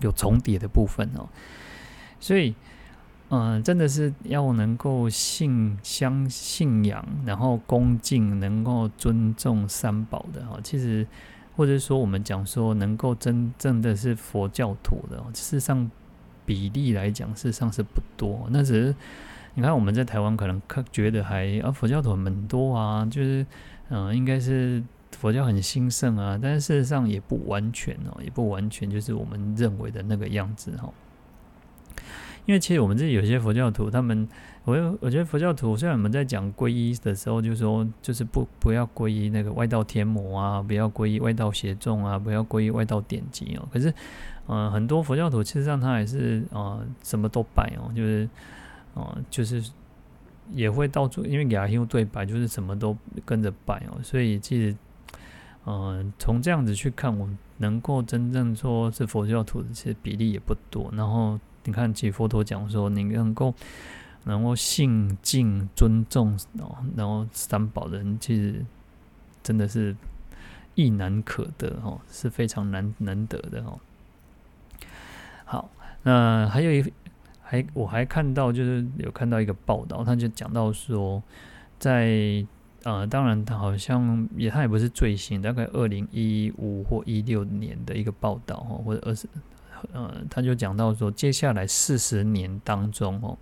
[0.01, 1.27] 有重叠的部分哦。
[2.19, 2.55] 所以，
[3.29, 10.59] 嗯、真的是要能够信相信仰，然后恭敬，能够尊重三宝的哈。
[10.63, 11.05] 其实，
[11.55, 15.89] 或者说我们讲说，能够真正的是佛教徒的，事实上。
[16.47, 18.47] 比例来讲，事实上是不多。
[18.51, 18.95] 那只是
[19.55, 20.61] 你看，我们在台湾可能
[20.93, 23.45] 觉得还啊，佛教徒很多啊，就是
[23.89, 24.81] 嗯、应该是
[25.19, 26.39] 佛教很兴盛啊。
[26.41, 30.89] 但是事实上也不完全哦，也不完全就是我们认为的那个样子哈。
[32.45, 34.27] 因为其实我们这里有些佛教徒，他们
[34.63, 43.67] 我我觉得佛教徒虽然我们在讲皈依的时候，就说就是不不要皈依那个外道天魔啊，不要皈依外道邪众啊，不要皈依外道典籍哦。
[43.71, 43.93] 可是。
[44.49, 48.29] 嗯、很多佛教徒其实上他还是啊、什么都拜哦，就是
[48.95, 49.61] 啊、就是
[50.53, 54.73] 也会到处，因为亚修对拜，就是什么都跟着拜哦，所以其实、
[55.67, 60.89] 呃，从这样子去看，我能够真正说是佛教徒的，其实比例也不多。
[60.93, 63.53] 然后你看，其实佛陀讲说，你能够
[64.23, 68.65] 能够信敬尊重哦，然后三宝人，其实
[69.43, 69.93] 真的是
[70.75, 73.77] 亦难可得哦，是非常难难得的哦。
[75.43, 75.69] 好，
[76.03, 76.93] 那还有一
[77.41, 81.21] 还我还看到就是有看到一个报道，他就讲到说，
[81.77, 82.45] 在
[82.83, 89.27] 呃，当然他好像也他也不是最新，大概二零一五或一六年的一个报道哈，或者二十
[89.91, 93.37] 呃，他就讲到说，接下来四十年当中哦，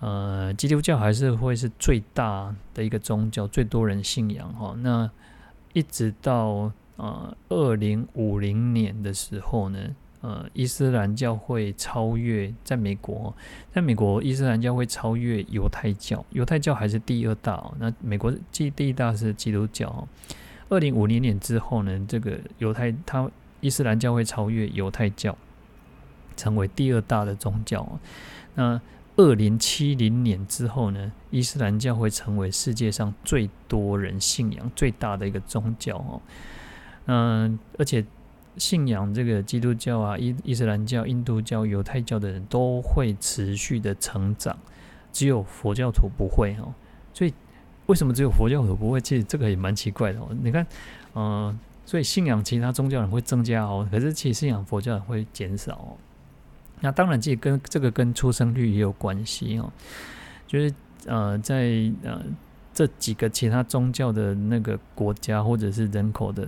[0.00, 4.74] 呃，基督教还是会是最大的一个宗教，最多人信仰哈。
[4.78, 5.10] 那
[5.72, 9.78] 一直到呃二零五零年的时候呢。
[10.22, 13.34] 呃，伊斯兰教会超越在美国，
[13.72, 17.72] 在美国伊斯兰教会超越犹太教，犹太教还是第二大哦。
[17.78, 20.06] 那美国第第一大是基督教。
[20.68, 23.30] 二零五零年之后呢，这个犹太他
[23.62, 25.34] 伊斯兰教会超越犹太教，
[26.36, 27.98] 成为第二大的宗教。
[28.56, 28.78] 那
[29.16, 36.20] 二零七零年之后呢，伊斯兰教会成为世界上最多人信仰最大的一个宗教哦。
[37.06, 38.04] 嗯，而且。
[38.60, 44.54] 信仰这个基督教啊、伊伊斯兰教、印度教、犹太教的人都会持续的成长，
[45.10, 46.74] 只有佛教徒不会哦。
[47.14, 47.32] 所以
[47.86, 49.00] 为什么只有佛教徒不会？
[49.00, 50.28] 其实这个也蛮奇怪的哦。
[50.42, 50.66] 你看，
[51.14, 55.96] 嗯、所以信仰其他宗教人会增加哦，可是其实信仰佛教人会减少哦。
[56.80, 59.72] 那当然，这跟这个跟出生率也有关系哦。
[60.46, 60.72] 就是
[61.06, 62.22] 呃，在呃
[62.74, 66.46] 这几个其他宗教的那个国家或者是人口的。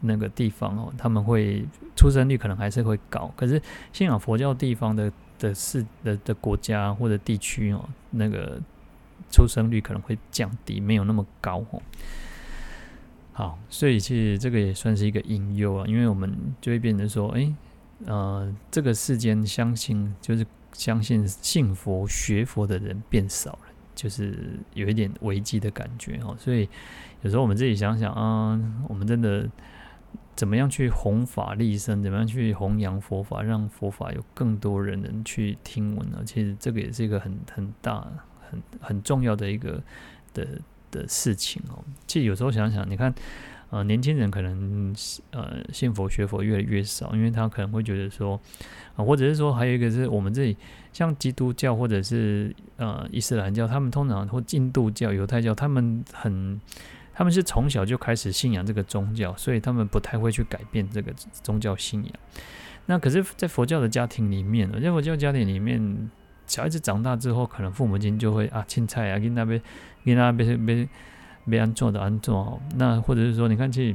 [0.00, 1.64] 那个地方哦，他们会
[1.96, 3.60] 出生率可能还是会高，可是
[3.92, 8.60] 信仰佛教地方的的市的的国家或者地区哦，那个
[9.30, 11.82] 出生率可能会降低，没有那么高哦。
[13.32, 17.52] 好，所以其实这个也算是一个隐忧啊，因为我们就会变成说，哎，
[18.06, 23.58] 呃，这个世间相信就是相信信佛学佛的人变少了，
[23.94, 26.36] 就是有一点危机的感觉哦。
[26.38, 26.68] 所以
[27.22, 29.48] 有时候我们自己想想啊，我们真的。
[30.36, 32.00] 怎么样去弘法利生？
[32.00, 36.22] 怎么样去弘扬佛法，让佛法有更多人能去听闻呢？
[36.24, 38.06] 其实这个也是一个很很大、
[38.48, 39.82] 很很重要的一个
[40.32, 40.46] 的
[40.92, 41.82] 的事情哦。
[42.06, 43.12] 其实有时候想想，你看，
[43.70, 44.94] 呃，年轻人可能
[45.32, 48.40] 呃信佛学佛越来越少，因为他可能会觉得说，
[48.94, 50.56] 啊、或者是说还有一个是我们这里
[50.92, 56.60] 像基督教或者是呃伊斯兰教，他们通常或印度教、犹太教，他们很。
[57.18, 62.12] 他们是从小就开始信仰这个宗教，所以他们不太会去改变这个宗教信仰。
[62.86, 66.08] 那可是，在佛教的家庭里面，在佛教家庭里面，
[66.46, 69.60] 小孩子长大之后，可能父母亲就会啊，青菜啊，跟那边
[70.04, 70.88] 跟那边别
[71.46, 72.62] 别安做的安做。
[72.76, 73.92] 那或者是说，你看，这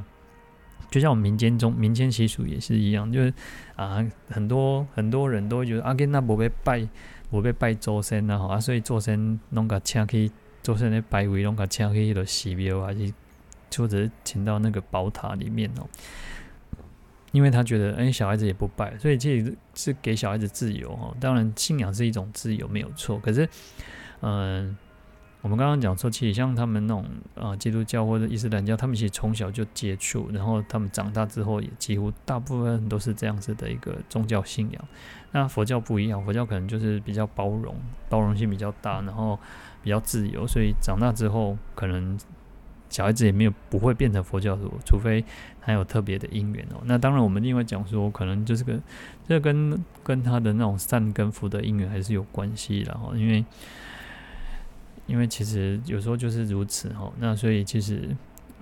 [0.92, 3.34] 就像我们民间中民间习俗也是一样，就是
[3.78, 6.86] 啊，很多很多人都会觉得啊，跟那不被拜，
[7.30, 10.30] 不被拜祖先啊，啊，所以祖先弄个请去
[10.64, 12.90] 祖先的拜位，弄个请去那个寺庙啊，
[13.78, 15.86] 或者请到那个宝塔里面哦。
[17.34, 21.12] 因为他觉得，哎，小孩子也不拜，所以这也是给小孩子自由哈。
[21.20, 23.18] 当然，信仰是一种自由，没有错。
[23.18, 23.50] 可是，
[24.22, 24.78] 嗯、
[25.42, 34.86] 我们刚刚讲说，其实像他们那种啊、呃，基督教或者伊斯兰教，他们其实从小就接触，然后他们长大之后，也几乎大部分都是这样子的一个宗教信仰。
[35.32, 37.76] 那佛教不一样，佛教可能就是比较包容，
[38.10, 39.40] 包容性比较大，然后
[39.84, 42.18] 比较自由，所以长大之后可能。
[42.90, 45.26] 小孩子也没有不会变成佛教徒，除非
[45.60, 46.82] 他有特别的因缘哦。
[46.86, 48.80] 那当然，我们另外讲说，可能就是跟
[49.28, 53.12] 这跟跟他的那种善根福德因缘还是有关系的哈。
[53.16, 53.44] 因为
[55.08, 57.12] 因为其实有时候就是如此哈。
[57.18, 58.16] 那所以其实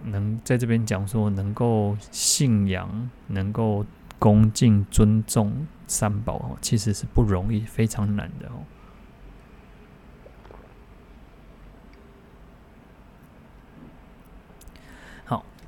[0.06, 3.86] 能在这边讲说，能够信仰、能够
[4.18, 8.64] 恭敬、尊重三宝哦，其实是不容易，非常难的哦。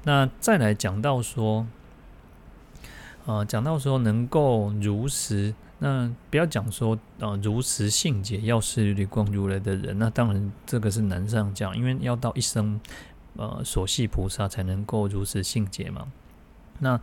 [0.04, 1.66] 那再来讲到说，
[3.26, 12.80] 呃，讲到说能够如实，那不要讲说呃如实信解药师琉璃光如来的人，那当然这个是难上讲，因为要到一生
[13.38, 16.08] 呃所系菩萨才能够如实信解嘛。
[16.80, 17.00] 那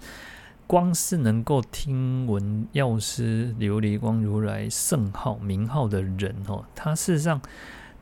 [0.66, 7.40] 光是能够听闻药师琉璃光如来圣号名号的人哦，他事实上。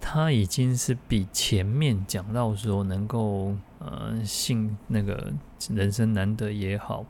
[0.00, 5.32] 他已经是比前面讲到说能够呃信那个
[5.70, 7.04] 人生难得也好，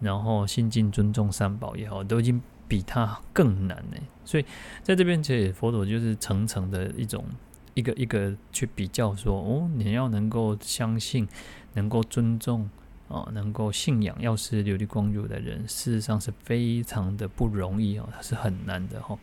[0.00, 3.96] 然后信敬尊重三宝也好，都已经比他更难呢。
[4.24, 4.44] 所以
[4.82, 7.24] 在这边其实佛陀就是层层的一种
[7.74, 11.28] 一个一个去比较说哦，你要能够相信，
[11.74, 12.68] 能够尊重。
[13.08, 19.18] 哦，能够信仰药师琉璃光如的人，事实上是非常的不容易哦，它是很难的哈、哦。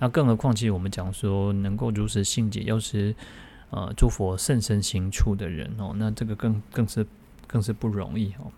[0.00, 3.14] 那更何况，其实我们讲说，能够如实信解药师
[3.72, 7.04] 呃诸佛甚深行处的人哦，那这个更更是
[7.48, 8.52] 更是不容易哦。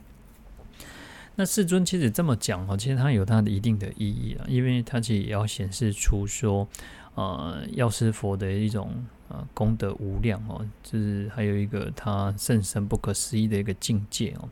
[1.37, 6.69] 那世尊其实这么讲哦，其实它有它的一定的意义啊，因为它其实也要显示出说，
[7.15, 9.07] 呃，药师佛的一种。
[9.27, 14.47] 啊，功德无量哦，就是还有一个他甚深不可思议的一个境界哦。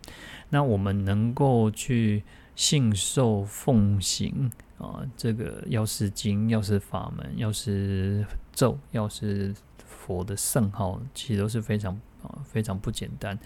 [0.48, 2.22] 那我们能够去
[2.57, 9.55] 信受奉行啊，这个药师经、药师法门、药师咒、药师
[10.06, 12.00] 佛的圣号，其实都是非常
[12.44, 13.38] 非常不简单。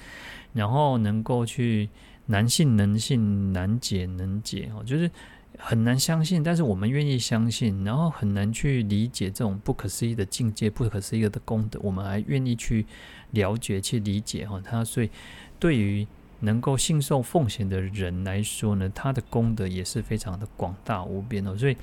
[0.53, 1.89] 然后能够去
[2.27, 5.11] 难信能信，难解能解哦，就是。
[5.59, 12.85] 很难相信，但是我们愿意相信，然后很难去理解这种不可思议的境界、不可思议的功德，我们还愿意去
[13.31, 14.61] 了解、去理解哈。
[14.63, 15.09] 他所以
[15.59, 16.07] 对于
[16.41, 21.57] 能够信受奉行的人来说呢，他的功德也是非常的广大无边哦。
[21.57, 21.77] 所以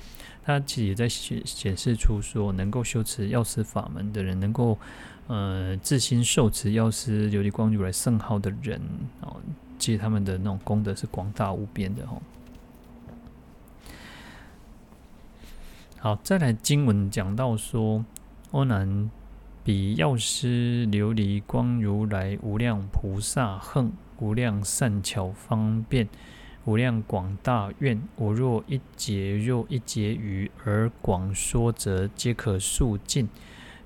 [0.44, 4.78] 他其实也在显显示出说，能够修持药师法门的人，能够
[5.26, 8.80] 呃自心受持药师琉璃光如来圣号的人
[9.20, 9.36] 哦，
[9.78, 12.22] 其实他们的那种功德是广大无边的哦。
[15.98, 18.04] 好，再来经文讲到说，
[18.50, 19.10] 阿难
[19.64, 26.08] 比药师琉璃光如来无量菩萨行，无量善巧方便，
[26.64, 33.28] 无量广大愿，我若一劫若一劫余而广说则，皆可述尽。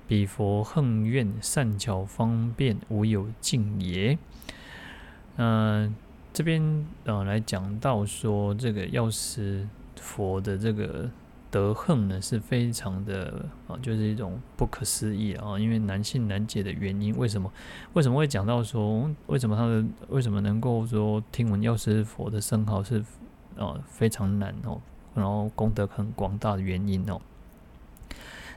[0.07, 4.17] 彼佛行愿善巧方便，无有尽也。
[5.37, 5.95] 嗯、
[6.33, 11.09] 这边呃来讲到说，这个药师佛的这个。
[11.51, 17.51] 得恨呢是非常的啊，就是一种不可思议啊，因为难信难解的原因，为什么？
[17.93, 23.03] 为什么会讲到说，为什么他的为什么能够说听闻药师佛的生号是
[23.57, 24.79] 啊非常难哦，
[25.15, 27.19] 然后功德很广大的原因哦，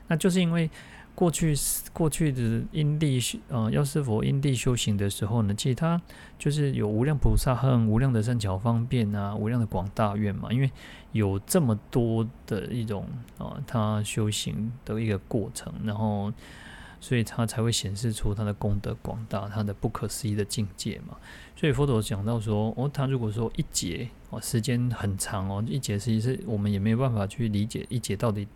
[0.07, 0.69] 那就是因为。
[1.15, 1.55] 过去
[1.93, 6.01] 过去的因地，呃，药师佛因地修行的时候呢，其实他
[6.37, 10.51] 就是有无量菩萨和，无量的善巧方便啊，无量的广大愿嘛。
[10.51, 10.71] 因为
[11.11, 13.07] 有这么多的一种
[13.37, 16.31] 啊，他修行的一个过程，然后。
[17.03, 21.17] 所以他才会显示出他的功德广大，他的不可思议的境界嘛。
[21.53, 28.47] 所以佛陀讲到说，哦，他如果说一劫哦，时间很长哦，一劫实际是我们也没有办法去理解一劫到底，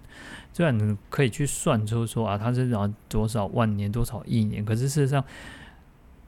[0.54, 5.22] 虽然可以去算出说啊，他是啊多少万年多少亿年，可是事实上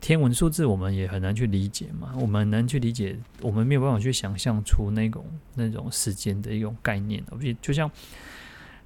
[0.01, 7.89] 天文数字我们也很难去理解嘛，我们很难去理解，我们没有办法去想象出那种那种时间的一种概念，而且就像。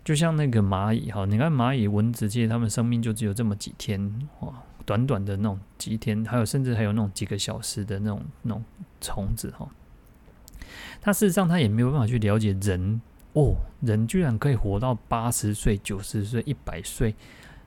[0.03, 4.53] 就像那个蚂蚁哈，你看蚂蚁、蚊子，其实它们生命就只有这么几天哇，
[4.85, 8.63] 短短的那种几天，还有甚至还有那种几个小时的那种那种
[8.99, 9.69] 虫子哈。
[11.01, 13.01] 它事实上它也没有办法去了解人
[13.31, 17.15] 哦，人居然可以活到八十岁、九十岁、一百岁，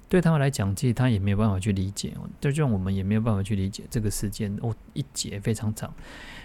[0.09, 2.29] 对他们来讲，其实他也没有办法去理解哦。
[2.39, 5.93] 就像我们也没有办法去理解这个时间哦，一节非常长，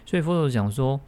[0.05, 0.99] 所以佛陀讲说。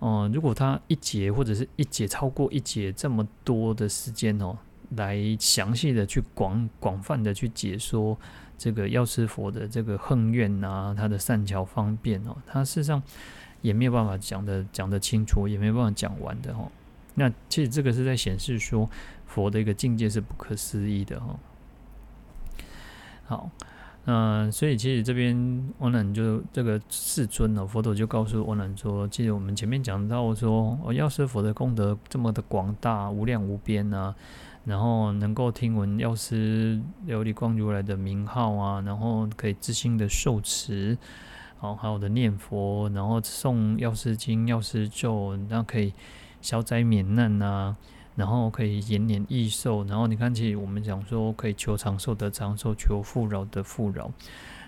[0.00, 4.56] 哦、如果他一节或者是一节超过一节这么多的时间哦，
[4.96, 8.18] 来详细的去广广泛的去解说
[8.56, 13.02] 这个药师佛的这个横愿啊，他的善巧方便哦，他事实上
[13.60, 16.72] 也没有办法讲的讲得清楚，也没有办法讲完的哦。
[17.14, 18.88] 那其实这个是在显示说
[19.26, 21.38] 佛的一个境界是不可思议的哦。
[23.24, 23.50] 好。
[24.06, 25.36] 嗯、所以其实这边
[25.78, 34.14] 阿难就这个世尊呢，佛陀就告诉阿难说，其实我们前面讲到说，哦，药师佛的功德这么的广大，无量无边啊，
[34.64, 40.96] 然后能够听闻药师琉璃光如来的名号啊，然后可以自心的受持，
[41.58, 45.92] 好，还有的念佛，然后诵药师经、药师咒，那可以
[46.40, 47.76] 消灾免难啊。
[48.16, 54.10] 然后可以延年益寿，然后你看，其实我们讲说可以求长寿得长寿，求富饶得富饶，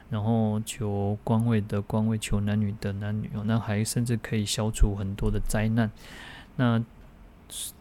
[0.09, 5.91] 然后求官位得官位，求男女得男女哦，那还甚至可以消除很多的灾难，
[6.57, 6.83] 那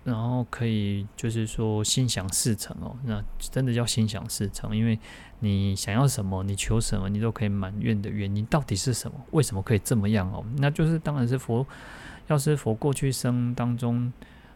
[0.03, 4.99] 然后可以就是说心想事成哦，那真的叫心想事成，因为
[5.39, 9.18] 你想要什么，你求什么，你都可以满愿的原因到底是什么？
[9.32, 10.43] 为什么可以这么样哦？
[10.57, 11.66] 那就是当然是佛，
[12.28, 14.12] 要是佛过去生当中。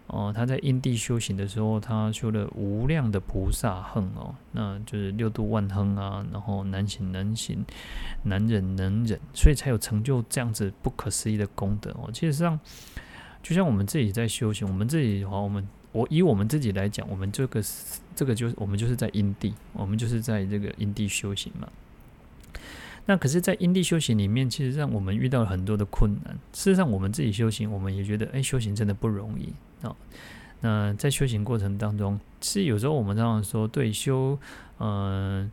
[0.08, 7.66] 哦，他在因地修行的时候，他修了无量的菩萨行哦，那就是六度万行啊，然后难行能行，
[8.24, 12.10] 难忍能忍，所以才有成就这样子不可思议的功德哦。
[12.14, 12.60] 其实上，
[13.42, 17.60] 就像我们自己在修行，我们自己的话，我们我以我们自己来讲，我们这个
[18.16, 21.68] 这个就是我们就是在因地，我们就是在这个因地修行嘛。
[23.08, 26.36] 那可是，在因地修行里面，其实让我们遇到了很多的困难。
[26.54, 29.54] 事实上，我们自己修行，我们也觉得，哎，修行真的不容易。
[30.62, 34.40] 那在修行过程当中，是有时候我们常常说，对修，
[34.80, 35.52] 嗯，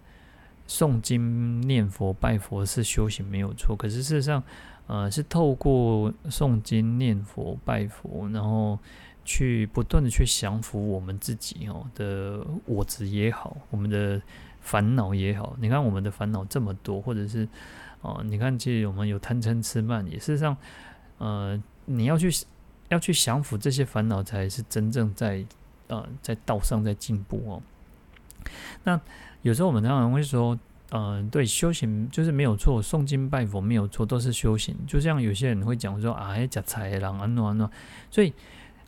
[0.67, 3.77] 诵经、念佛、拜佛是修行没有错。
[3.77, 4.43] 可是事实上，
[4.87, 8.79] 呃，是透过诵经、念佛、拜佛，然后
[9.25, 14.23] 去不断的去降服我们自己哦的我执也好，我们的
[14.61, 15.57] 烦恼也好。
[15.61, 17.47] 你看我们的烦恼这么多，或者是
[18.01, 20.57] 哦，你看其实我们有贪嗔痴慢，也事实上，
[21.19, 22.31] 呃，你要去。
[22.93, 25.43] 要去降服这些烦恼，才是真正在
[25.87, 27.63] 呃在道上在进步哦。
[28.85, 29.01] 那
[29.41, 30.59] 有时候我们常常会说，
[30.91, 34.77] 呃，对，修行就是没有错，诵经拜佛没有错，都是修行。
[34.87, 37.71] 就像有些人会讲说啊，假财郎安诺安诺，
[38.11, 38.35] 所以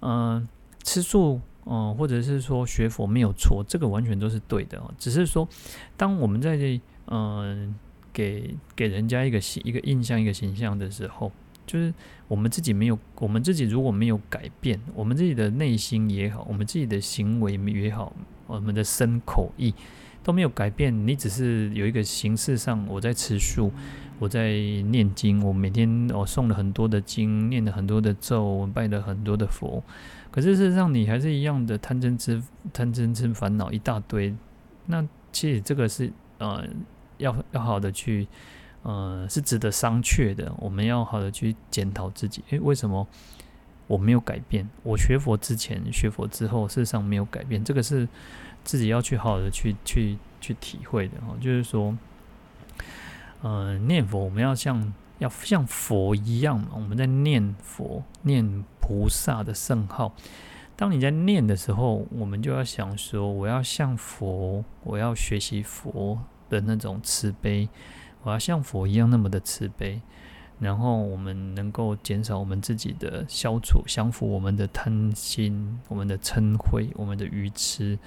[0.01, 0.49] 嗯、呃，
[0.83, 4.79] 吃素嗯、呃，或者是说学佛没有错，这个完全都是对的。
[4.99, 5.49] 只是说，
[5.97, 7.75] 当我们在这嗯、呃、
[8.13, 11.33] 给给人家一个形一个印象一个形象的时候。
[11.67, 11.93] 就是
[12.29, 18.15] 我们自己没有，我们自己如果没有改变，我们自己的内心也好，我们自己的行为也好，
[18.47, 19.75] 我们的身口意
[20.23, 23.73] 都没有改变，你只是有一个形式上，我在吃素，
[24.19, 24.53] 我在
[24.91, 29.83] 念经，我每天我诵了很多的经，念了很多的咒，我拜了很多的佛，
[30.31, 32.43] 可是事实上你还是一样的贪嗔痴
[32.73, 34.35] 贪嗔痴烦恼一大堆，
[34.87, 36.67] 那其实这个是呃
[37.19, 38.27] 要要好的去。
[38.85, 40.53] 呃，是值得商榷的。
[40.59, 42.45] 我们要好的去检讨自己。
[42.51, 43.07] 诶，为什么
[43.87, 44.69] 我没有改变？
[44.83, 47.65] 我学佛之前、学佛之后，事实上没有改变。
[47.65, 48.07] 这个是
[48.63, 51.35] 自己要去好好的去去去体会的哈。
[51.41, 51.97] 就是说，
[53.41, 60.15] 呃，念佛我们要像要像佛一样，我们在念佛、念菩萨的圣号。
[60.77, 66.19] 当你在念的时候，我们就要想说，我要像佛，我要学习佛
[66.51, 67.67] 的那种慈悲。
[68.25, 70.01] 我要像佛一样那么的慈悲，
[70.59, 77.99] 然后我们能够减少我们自己的消除、降服我们的贪心、我们的嗔恚、我们的愚痴，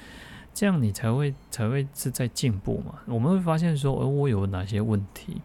[0.55, 2.95] 这样你才会才会是在进步嘛。
[3.05, 5.39] 我们会发现说，而我有哪些问题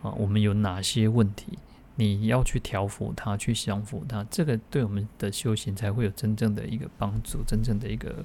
[0.00, 0.12] 啊？
[0.12, 1.58] 我们有哪些问题？
[1.96, 8.24] 你要去调伏它，去降服它，这个对我们的修行才会有真正的一个帮助，真正的一个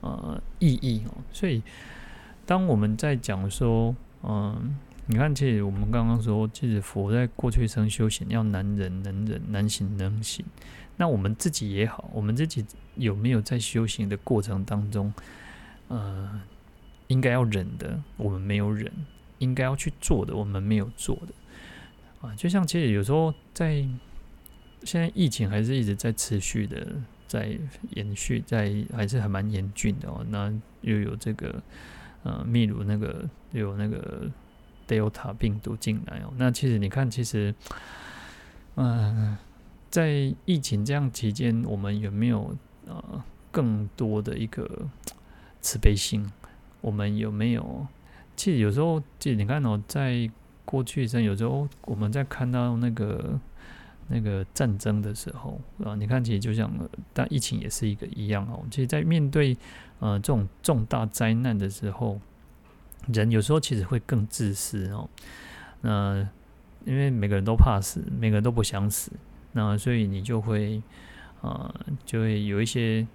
[0.00, 1.14] 呃意义哦。
[1.32, 1.60] 所以，
[2.46, 4.78] 当我们在讲说，嗯。
[5.10, 10.44] 你看，其实我们刚刚说，其实佛在过去生修行要难忍能忍，难行能行。
[10.98, 12.62] 那我们自己也好，我们自己
[12.94, 15.10] 有没有在修行的过程当中，
[15.88, 16.38] 呃，
[17.06, 18.92] 应该要忍的，我们没有忍；
[19.38, 22.28] 应该要去做的，我们没有做的。
[22.28, 23.76] 啊，就像其实有时候在
[24.82, 26.86] 现在疫情还是一直在持续的
[27.26, 27.58] 在
[27.92, 30.22] 延续，在还是还蛮严峻的哦。
[30.28, 30.52] 那
[30.82, 31.62] 又有这个
[32.24, 34.30] 呃秘鲁那个又有那个
[34.88, 36.32] Delta 病毒进来哦。
[36.38, 37.54] 那其实你看，其实
[38.76, 39.36] 嗯、
[39.90, 43.22] 在疫情这样期间，我们有没有呃
[43.52, 44.88] 更多的一个
[45.60, 46.26] 慈悲心？
[46.80, 47.86] 我们有没有？
[48.36, 50.30] 其实有时候，其实你看哦，在
[50.64, 53.40] 过去一阵，有时候我们在看到那个
[54.06, 56.70] 那个战争的时候啊，你看，其实就像，
[57.12, 58.64] 但疫情也是一个一样哦。
[58.70, 59.56] 其实，在面对
[59.98, 62.20] 呃这种重大灾难的时候，
[63.12, 65.08] 人有时候其实会更自私哦。
[65.80, 66.28] 那
[66.84, 69.12] 因为每个人都怕死，每个人都不想死，
[69.52, 70.82] 那所以你就会
[71.42, 73.06] 啊、呃，就会有一些。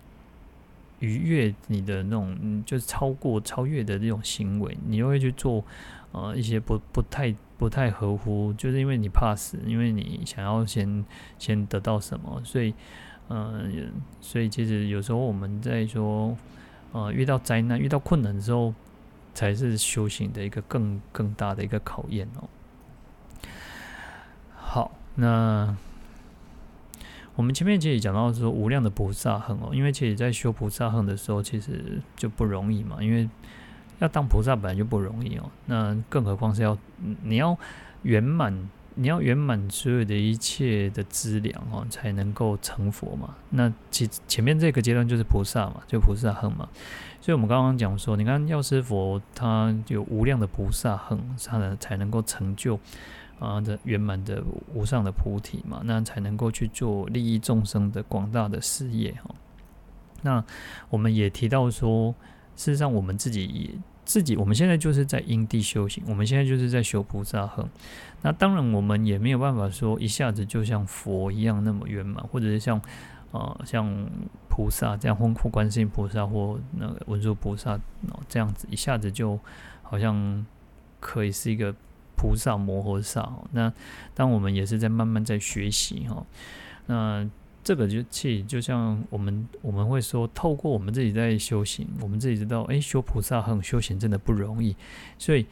[0.99, 5.61] 逾越你的那种，就是超过、超越的这种行为，你又会去做，
[6.13, 11.03] 呃，一些不不太、不太合乎，就是因为你怕死，因为你想要先
[11.37, 12.73] 先得到什么，所以，
[13.27, 13.65] 呃，
[14.21, 16.37] 所以其实有时候我们在说，
[16.93, 18.73] 呃，遇到灾难、遇到困难的时候，
[19.34, 22.49] 才是修行的一个更更大的一个考验哦。
[24.55, 25.75] 好，那。
[27.36, 33.27] 我们前面其实讲到说无量的菩萨行哦，因为其实在修菩萨行的时候，其实就不容易嘛，因为
[33.97, 36.77] 要当菩萨本来就不容易哦，那更何况是要
[37.23, 37.57] 你要
[38.03, 43.35] 圆满，你要圆满所有的一切的资粮哦，才能够成佛嘛。
[43.49, 46.67] 那其前面这个阶段就是菩萨嘛，就菩萨行嘛。
[47.21, 52.79] 所以我们刚刚讲说，你看药师佛他有无量的菩萨行，他呢才能够成就。
[53.39, 54.41] 啊，的圆满的
[54.73, 59.35] 无上的菩提嘛，那才能够去做利益众生的广大的事业哈。
[60.21, 60.41] 那
[60.89, 62.15] 我们也提到说，
[62.55, 63.71] 事实上我们自己也
[64.06, 67.68] 自己，我们现在就是在因地修行，我们现在就是在修菩萨行。
[68.22, 72.82] 那当然，我们也没有办法说一下子就像佛一样那么圆满，或者是像
[73.32, 74.10] 啊像
[74.49, 77.80] 菩萨这样，或或观世音菩萨或那个文殊菩萨
[78.28, 79.39] 这样子，一下子就
[79.82, 80.45] 好像
[80.99, 81.74] 可以是一个。
[82.16, 83.74] 菩萨摩诃萨，那
[84.14, 86.26] 当我们也是在慢慢在学习哈，
[86.86, 87.30] 那
[87.64, 94.76] 这个就其实就像我们我们会说，透过我们自己在修行，我们自己知道，哎，修菩萨行修行真的不容易，
[95.18, 95.45] 所以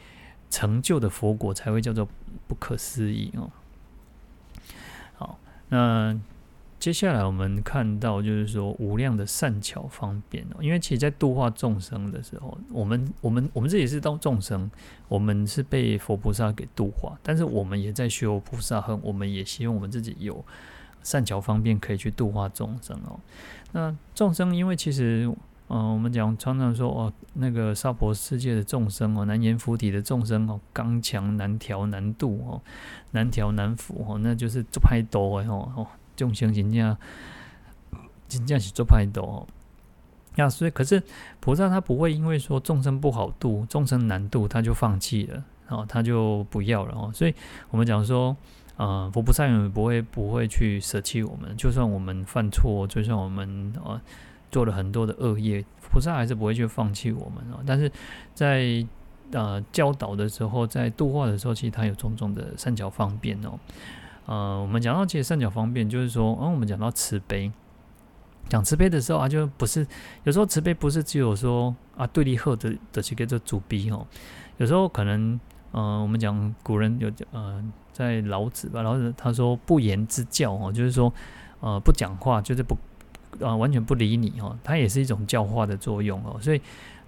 [0.49, 2.07] 成就的佛果才会叫做
[2.47, 3.49] 不可思议哦。
[5.13, 5.39] 好，
[5.69, 6.19] 那。
[6.81, 14.67] 接下来我们看到，就是说无量的善巧方便哦，因为其实，在度化众生的时候，我们、我们、我们自己是当众生，
[15.07, 20.43] 我们是被佛菩萨给度化，但是我们也在修菩萨行，我们也希望我们自己有
[21.03, 23.19] 善巧方便可以去度化众生哦。
[23.71, 25.25] 那众生，因为其实，
[25.69, 32.61] 嗯、呃，我们讲常常说哦，那个娑婆世界的众生哦，难言佛体的众生哦，刚强难调难度哦，
[33.11, 35.87] 难调难服哦，那就是做派多哎哦。
[36.13, 36.95] 众生人家
[38.29, 39.47] 人家是做派多哦，
[40.35, 41.01] 那所以可是
[41.39, 47.11] 菩萨他不会因为说众生不好度，众生难度，他就放弃了哦，他就不要了哦。
[47.13, 47.33] 所以
[47.69, 48.35] 我们讲说，
[48.77, 53.99] 呃，佛菩萨永远不会不会去舍弃我们，就算我们犯错，就算我们呃
[54.51, 57.63] 做了很多的恶业，菩萨还是不会去放弃我们哦。
[57.65, 57.91] 但是
[58.33, 58.85] 在
[59.31, 63.59] 呃教导的时候，在度化的时候，其实他有种种的善巧方便哦。
[64.25, 67.51] 呃，我们讲到其实善巧方便，就是说，嗯，我们讲到慈悲，
[68.49, 69.85] 讲慈悲的时候啊，就不是
[70.23, 74.05] 有时候慈悲不是只有说啊对立后的的这个做主逼哦，
[74.57, 75.39] 有时候可能，
[75.71, 77.63] 呃，我们讲古人有呃，
[77.93, 81.13] 在老子吧，老子他说不言之教哦，就是说
[81.59, 82.75] 呃不讲话，就是不
[83.35, 86.57] 啊、呃、完全不理你哦，它也是一种教化的作用哦，所以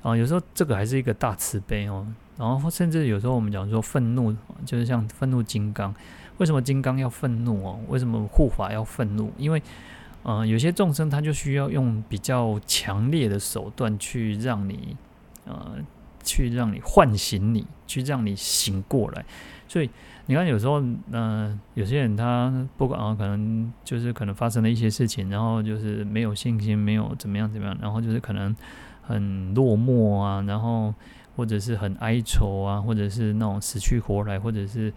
[0.01, 2.07] 啊、呃、有时候这个还是一个大慈悲哦，
[2.37, 4.35] 然后甚至有时候我们讲说愤怒，
[4.65, 5.93] 就是像愤怒金刚。
[6.39, 7.79] 为什么金刚要愤怒哦？
[7.87, 9.31] 为什么护法要愤怒？
[9.37, 9.61] 因为，
[10.23, 14.97] 呃，有些众生他就需要用比较强烈的手段去让你，
[15.45, 15.77] 呃，
[16.23, 19.23] 去让你唤醒你，去让你醒过来。
[19.67, 19.89] 所以
[20.25, 28.55] 你看，有时候，嗯、有些人他不管啊，可能就是可能发生了一些事情，然后就是没有信心，没有怎么样怎么样，然后就是可能
[29.01, 30.93] 很落寞啊，然后
[31.35, 34.91] 或者是很哀愁啊，或者是那种死去活来，或者是。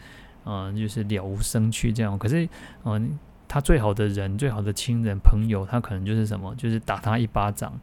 [0.49, 2.17] 嗯、就是了无生趣这样。
[2.17, 2.49] 可是，
[2.85, 3.19] 嗯、
[3.49, 6.55] 他最好的人、最好的亲人、朋友，他可能就是什么？
[6.55, 7.77] 就是打他一巴掌，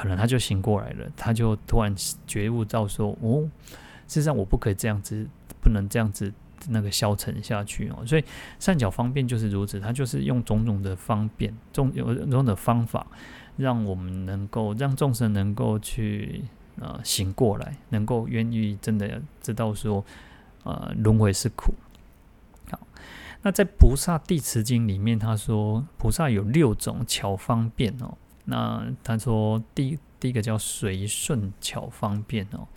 [0.00, 1.94] 可能他就醒过来了，他就突然
[2.26, 3.48] 觉悟到说：“哦，
[4.08, 5.26] 事实上我不可以这样子，
[5.60, 6.32] 不能这样子
[6.68, 8.24] 那个消沉下去哦。”所以
[8.58, 13.06] 善巧方便就是如此，他就是用种种的方便、种有种种的方法，
[13.56, 16.42] 让我们能够让众生能够去
[16.80, 20.04] 呃醒过来，能够愿意真的知道说。
[20.62, 21.72] 呃，轮回是苦。
[22.70, 22.78] 好，
[23.40, 28.18] 那在《菩萨地持经》里面，他说菩萨有六种巧方便哦。
[28.50, 32.68] 那他说第第一个叫随顺巧方便哦，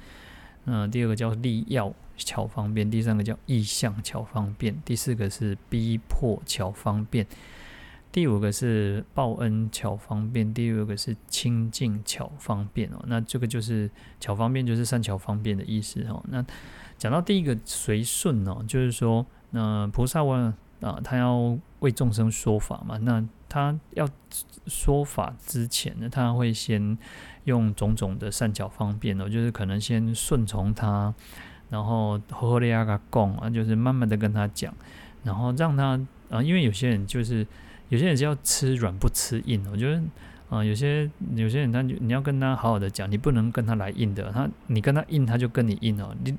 [0.63, 7.27] 那第二个叫利要巧方便，第三个叫意向巧方便，第四个是逼迫巧方便，
[8.11, 13.03] 第五个是报恩巧方便，第六个是清净巧方便哦。
[13.07, 16.23] 那这个就是巧方便，就是善巧方便的意思哦。
[16.29, 16.45] 那
[16.97, 19.25] 讲到第一个随顺哦，就是说。
[19.55, 20.51] 那菩萨问
[20.81, 22.97] 啊，他要为众生说法嘛？
[22.97, 23.23] 那
[23.53, 24.09] 他要
[24.65, 26.97] 说法之前呢，他会先
[27.43, 31.13] 用种种的善巧方便哦，就是可能先顺从他，
[31.69, 34.73] 然后呵呵利亚嘎贡啊，就是慢慢的跟他讲，
[35.23, 35.99] 然后让他
[36.31, 37.45] 啊，因为有些人就是
[37.89, 40.01] 有些人是要吃软不吃硬，我觉得
[40.49, 46.35] 啊，有些有些人他就你要跟他好好的讲，你不能跟他来硬的，他你跟他硬，他就跟你硬哦，你。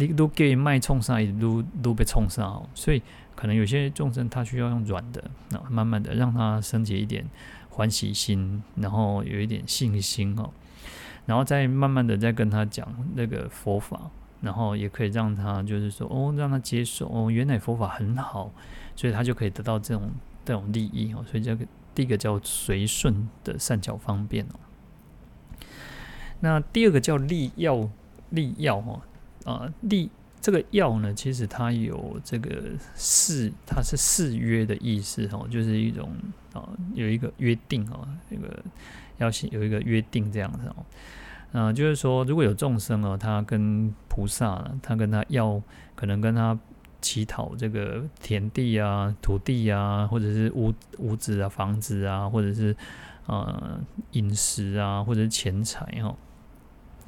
[0.00, 3.02] 你都给卖冲上，一路都被冲上，所以
[3.38, 7.24] 可能有些众生他需要用软的，那慢慢的让他升起一点
[7.70, 10.50] 欢喜心，然后有一点信心哦，
[11.24, 14.10] 然后再慢慢的再跟他讲那个佛法，
[14.40, 18.50] 然后也可以让他就是说哦，让他接受哦，原来佛法很好，
[18.96, 20.10] 所以他就可以得到这种
[20.44, 21.64] 这种利益哦，所以这个
[21.94, 24.58] 第一个叫随顺的善巧方便哦，
[26.40, 27.88] 那第二个叫利要
[28.30, 29.00] 利要哦。
[29.44, 30.10] 啊，利
[30.40, 32.62] 这个要呢，其实它有这个
[32.94, 36.10] 誓，它是誓约的意思哦，就是一种
[36.52, 38.62] 啊，有一个约定哦，那个
[39.18, 40.76] 要有一个约定这样子哦。
[41.50, 45.60] 啊，就是说，如果有众生哦，他跟菩萨，他跟他要，
[45.94, 46.58] 可能跟他
[47.00, 52.76] 乞讨这个田地啊、土地啊，或者是屋屋子啊、房子啊，或者是
[53.26, 53.80] 呃
[54.12, 56.14] 饮食啊，或者是钱财哈。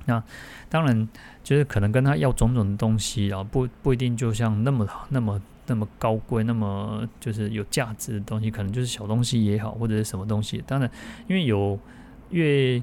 [0.06, 0.24] 那
[0.70, 1.06] 当然，
[1.42, 10.62] 就是可能跟他要种种的东西啊，不不一定就像那么那么那么高贵，那么就是有价值的东西，可能就是小东西也好，或者是什么东西。
[10.66, 10.90] 当然，
[11.28, 11.78] 因为有
[12.30, 12.82] 越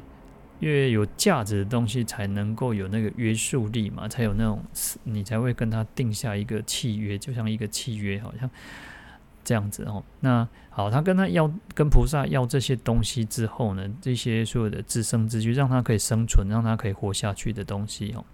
[0.60, 4.62] 越有价值的东西，才能够有那个约束力嘛，才有那种
[5.03, 8.49] 你才会跟他定下一个契约，就像一个契约，好像。
[9.43, 18.26] 这样子哦，那好，他跟他要跟菩萨要这些东西之后呢，这些所有的自生自具，让他可以生存，让他可以活下去的东西哦，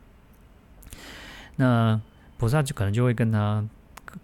[1.56, 2.00] 那
[2.38, 3.64] 菩萨就可能就会跟他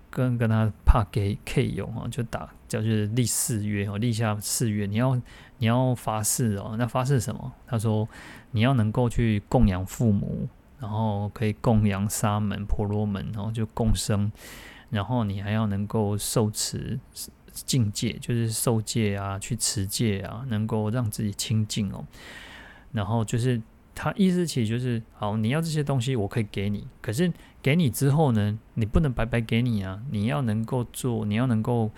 [0.09, 5.15] 跟跟他怕给 K 用哦，就打叫就是立誓约哦，立下誓约，你要
[5.59, 7.51] 你要发誓哦，那发誓什么？
[7.67, 8.07] 他说
[8.51, 10.47] 你要能够去供养父母，
[10.79, 14.31] 然后可以供养沙门婆罗门，然后就共生。
[14.89, 16.99] 然后你还要能够受持
[17.53, 22.03] 境界，就是受戒啊，去持戒啊，能够让自己清净哦。
[22.91, 23.61] 然后就是
[24.01, 26.87] 他意思其实就是，好，你要这些东西，我可以给你。
[27.01, 27.29] 可是
[27.61, 31.91] 给你之后呢，你不能白白给你啊，你要能够做，你要能够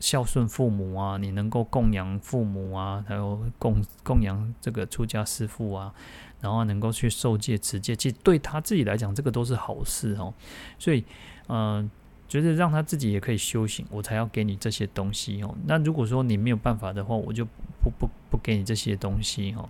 [0.00, 5.94] 孝顺父母啊，你能够供养父母啊，还有供供养这个出家师父啊，
[6.42, 10.34] 然后能够去受戒持戒，其实对他自己来讲，这个都是好事哦。
[10.78, 11.02] 所以，
[11.48, 11.90] 嗯、呃。
[12.30, 15.52] 就是让他自己也可以修行，我才要给你这些东西哦。
[15.66, 17.44] 那如果说你没有办法的话，我就
[17.82, 19.68] 不不不给你这些东西哦。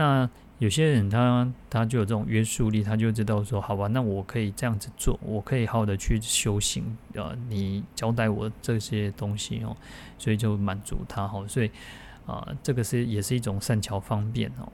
[0.00, 0.26] 那
[0.60, 7.36] 有些人他他就有这种约束力，他就知道说，好吧，那我可以这样子做，我可以好好的去修行呃。
[7.50, 9.76] 你交代我这些东西哦，
[10.16, 11.44] 所以就满足他哦。
[11.46, 11.70] 所以
[12.24, 14.72] 啊，这个是也是一种善巧方便哦。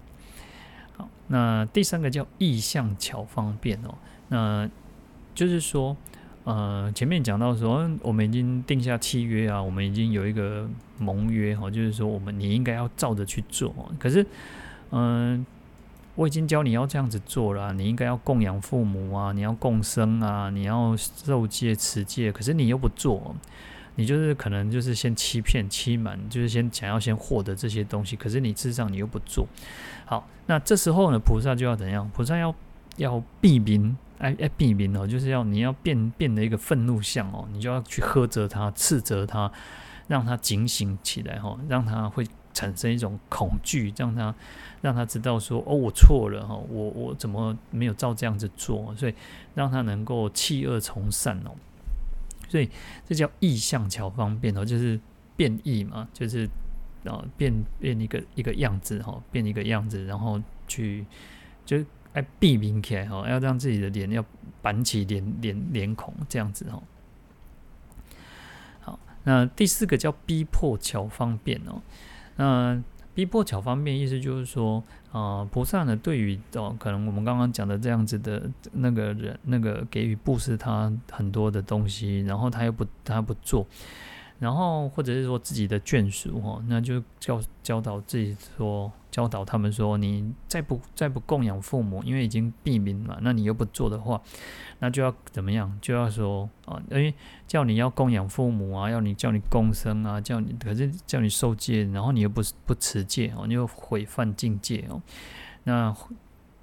[0.97, 3.93] 好，那第三个叫意象巧方便哦，
[4.29, 4.71] 那
[5.35, 5.97] 就是说。
[6.45, 13.71] 呃，前面讲到说，我们已经定下契约啊，我们已经有一个盟约哈，就是说，我们你应该要照着去做。
[13.71, 14.25] 哦可是，
[14.91, 15.45] 嗯、
[16.15, 23.35] 我已经教你要这样子做了，你应该要供养父母啊，你要共生啊，你要受戒持戒，可是你又不做，
[23.97, 29.47] 你就是可能就是先欺骗欺瞒，就是先想要先获得这些东西，可是你事实上你又不做。
[30.05, 32.11] 好，那这时候呢，菩萨就要怎样？
[32.15, 32.55] 菩萨要
[32.97, 33.97] 要避名。
[34.19, 39.53] 哎哎，避免哦，就是要你要变变的一个愤怒相哦，你就要去呵责他、斥责他，
[40.09, 42.27] 让他警醒起来哈，让他会
[42.57, 44.35] 产生一种恐惧，让他
[44.81, 48.95] 让他知道说哦，我错了哈，我我怎么没有照这样子做？
[48.97, 49.15] 所以
[49.55, 51.53] 让他能够弃恶从善哦，
[52.49, 52.71] 所以
[53.05, 54.99] 这叫意象巧方便哦，就是
[55.37, 56.49] 变异嘛，就是
[57.05, 61.05] 啊变变一个一个样子哈，变一个样子，然后去
[61.67, 61.85] 就。
[62.17, 64.25] 哎，避免起来哈，要让自己的脸要
[64.63, 66.83] 板起脸脸脸孔这样子哈。
[68.81, 71.83] 好，那第四个叫逼迫巧方便哦。
[72.37, 72.83] 那
[73.15, 83.67] 逼迫巧方面，意思就是说，啊、菩萨呢，对于哦，可能我们刚刚讲的这样子的那个人，那个给予布施他很多的东西，然后他又不他不做。
[84.39, 94.21] 然后，或者是说自己的眷属哈，那就教教导自己说，教导他们说，你再不再不供养父母，因为已经避名嘛，那你又不做的话，
[94.81, 95.75] 那就要怎么样？
[95.81, 97.15] 就要说啊，因为
[97.47, 105.01] 叫你要供养父母啊，要你叫你共生啊，叫你可是叫你受戒，然后你又不不持戒哦，你又毁犯境界哦，
[105.65, 105.97] 那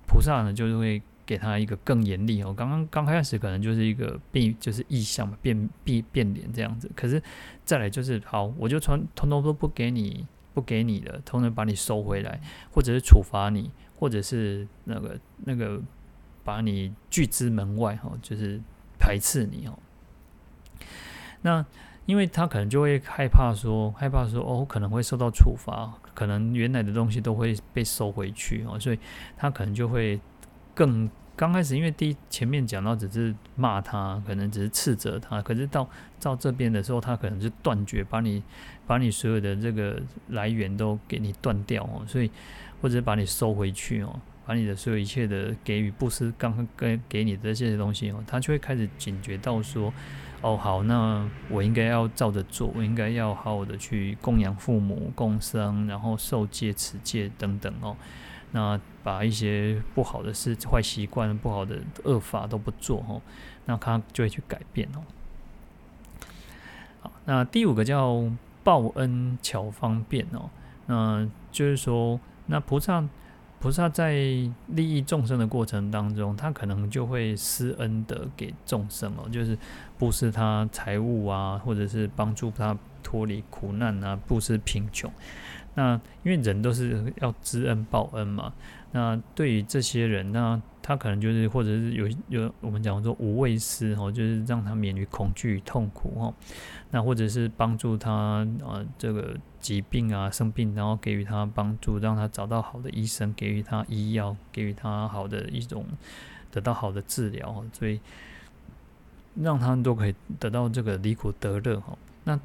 [0.05, 1.01] 菩萨呢，就是会。
[1.25, 6.91] 给他一个更严厉哦，刚刚刚开始可能就是一个变，就是意象嘛，变变变脸这样子。
[6.97, 7.23] 可是
[7.63, 12.39] 再来就是好，我就传通通都不给你，不给你的，通常把你收回来，
[12.71, 15.81] 或者是处罚你，或者是那个那个
[16.43, 18.61] 把你拒之门外哈，就是
[18.99, 19.77] 排斥你哦。
[21.41, 21.65] 那
[22.05, 28.99] 因为他可能就会害怕说，害怕说哦，可能会受到处罚，可能原来的东西都会被收回去哦，所以
[29.37, 30.19] 他可能就会。
[30.75, 35.89] 更刚开始，因为第一前面讲到只是骂他，可能只是斥责他，可是到
[36.21, 38.43] 到这边的时候，他可能是断绝，把你
[38.85, 42.29] 把你所有的这个来源都给你断掉哦，所以
[42.81, 49.91] 或者把你收回去哦，把你的所有一切的给予布施，刚刚给给你的这些东西哦，他就会开始警觉到说，
[50.41, 57.97] 哦好，那我应该要照着做，我应该要好好的去供养父母、共生，然后受戒、持戒等等哦。
[58.55, 63.21] 那把一些不好的事、坏习惯、不好的恶法都不做哦，
[63.65, 65.01] 那他就会去改变哦。
[67.01, 68.23] 好，那第五个叫
[68.63, 70.49] 报恩巧方便哦，
[70.85, 73.03] 那就是说，那菩萨
[73.59, 74.13] 菩萨在
[74.67, 79.57] 利益众生的过程当中，他可能就会施恩德给众生哦，就是
[79.97, 85.11] 布施他财物啊，或者是帮助他脱离苦难啊，布施贫穷。
[85.75, 88.53] 那因为人都是要知恩报恩嘛，
[88.91, 96.33] 那对于这些人，那他可能就是或者是有有我们讲说无畏施哦，就是让他免于恐惧与痛苦哦，
[96.91, 105.85] 那或者是帮助他啊这个疾病啊生病，然后给予他帮助，让他找到好的医生，给予他医药，给予他好的一种
[106.51, 107.99] 得到好的治疗，所以
[109.41, 111.97] 让他们都可以得到这个离苦得乐哈。
[112.25, 112.39] 那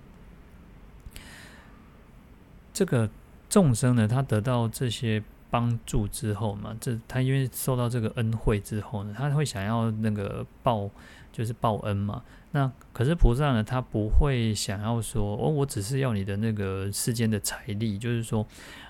[2.72, 3.10] 这个
[3.48, 10.90] 众生呢，他得到这些帮助之后嘛，这他因为受到这个恩惠之后呢，他会想要那个报，
[11.32, 12.22] 就是报恩嘛。
[12.52, 18.46] 那可是菩萨呢，他不会想要说，哦，我只是要你的那个世间的财力，就是说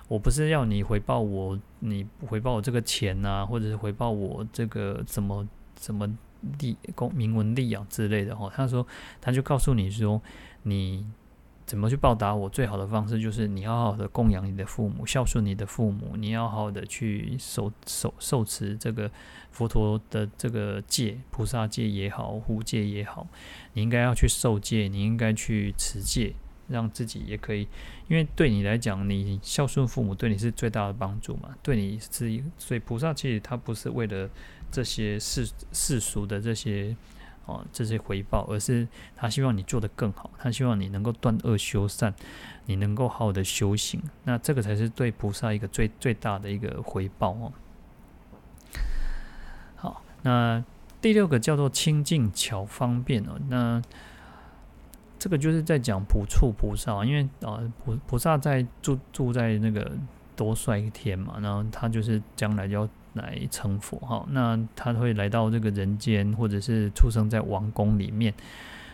[0.07, 5.47] 我不是要你回报我，你回报我这个钱啊，或者是回报我这个什么
[5.79, 6.09] 什么
[6.59, 8.51] 利功名闻利养之类的哈。
[8.53, 8.85] 他说，
[9.21, 10.21] 他就告诉你说，
[10.63, 11.05] 你。
[11.69, 12.49] 怎么去报答我？
[12.49, 16.15] 最好的方式就是你要好好的供养你的父母，孝顺你的父母。
[16.17, 19.11] 你要好好的去受受受持这个
[19.51, 23.27] 佛陀的这个戒，菩萨戒也好，护戒也好，
[23.73, 26.33] 你应该要去受戒，你应该去持戒，
[26.69, 27.67] 让自己也可以。
[28.07, 31.55] 因为对你来讲，你孝顺父母对你是最大的帮助嘛。
[31.61, 34.27] 对你是，所以菩萨其实他不是为了
[34.71, 36.97] 这些世世俗的这些。
[37.49, 42.13] 哦，这些回报，而是他希望你做得更好，他希望你能够断恶修善，
[42.65, 47.51] 你能够好好的修行，那这个才是对菩萨一个最最大的一个回报哦。
[49.75, 50.63] 好，那
[51.01, 53.81] 第六个叫做清净巧方便哦，那
[55.17, 59.91] 这个就是在讲普处菩萨，因为啊菩菩萨在住住在那个
[60.35, 62.87] 多帅天嘛，然后他就是将来要。
[63.13, 68.33] 来成佛哈，那他会来到这个人间，或者是出生在王宫里面。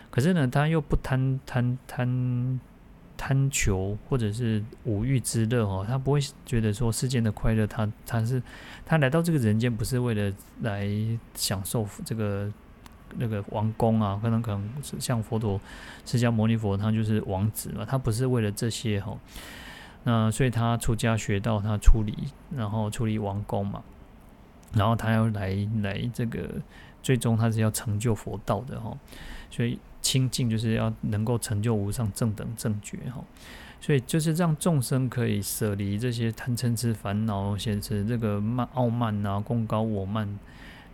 [0.09, 2.59] 可是呢，他又不贪贪贪
[3.18, 8.41] 贪求，或者是五欲之乐哦，他不会觉得说世间的快乐，他他是
[8.86, 10.89] 他来到这个人间不是为了来
[11.34, 12.49] 享受这个
[13.18, 15.59] 那个王宫啊，可能可能是像佛陀
[16.05, 19.18] 释迦牟尼佛，他就是王子嘛，他不是为了这些哈。
[20.03, 22.13] 那所以他出家学道，他出离，
[22.55, 23.84] 然后出离王宫嘛。
[24.76, 26.47] 然后他要来来这个，
[27.01, 28.95] 最终他是要成就佛道的哈，
[29.49, 33.23] 所以清净就是要能够成就无上正等正觉哈，
[33.82, 40.38] 所以就是让众生可以舍离这些贪嗔痴烦恼，显示这个慢傲慢啊，功高我慢，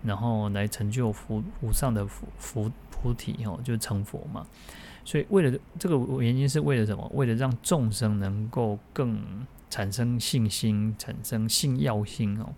[0.03, 4.45] 然后来成就佛无上的佛佛菩提哈，就成佛嘛。
[5.03, 7.09] 所以为了这个原因是为了什么？
[7.15, 9.19] 为了让众生能够更
[9.67, 12.53] 产生信心，产生信要心哦。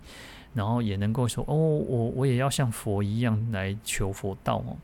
[0.54, 4.76] 然后也能够说哦，我我也要像佛一样来求佛道哦，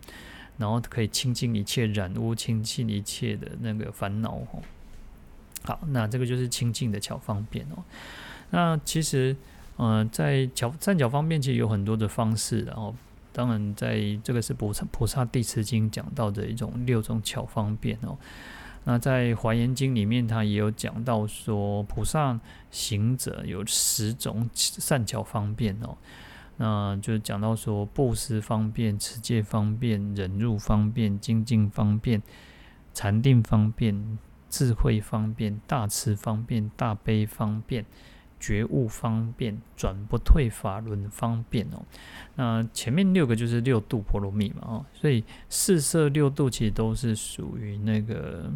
[0.58, 4.62] 然后可以清净一切染污，清净一切的那个烦恼哦。
[5.62, 7.82] 好，那这个就是清净的巧方便哦。
[8.50, 9.36] 那其实，
[9.76, 12.94] 嗯、在巧善巧方便其实有很多的方式，然后
[13.32, 18.18] 当然在这个是菩萨菩萨地持经讲到的一种六种巧方便哦。
[18.84, 25.96] 那在华严经里面，他也有讲到说，菩萨行者有十种善巧方便哦。
[26.56, 32.22] 那就讲到说，布施方便、持戒方便、忍辱方便、精进方便、
[32.94, 34.18] 禅定方便、
[34.48, 37.84] 智慧方便、大慈方便、大悲方便、
[38.40, 41.82] 觉悟方便、转不退法轮方便哦。
[42.36, 48.50] 那前面六个就是六度波罗蜜嘛哦，所以四摄六度其实都是属于那个。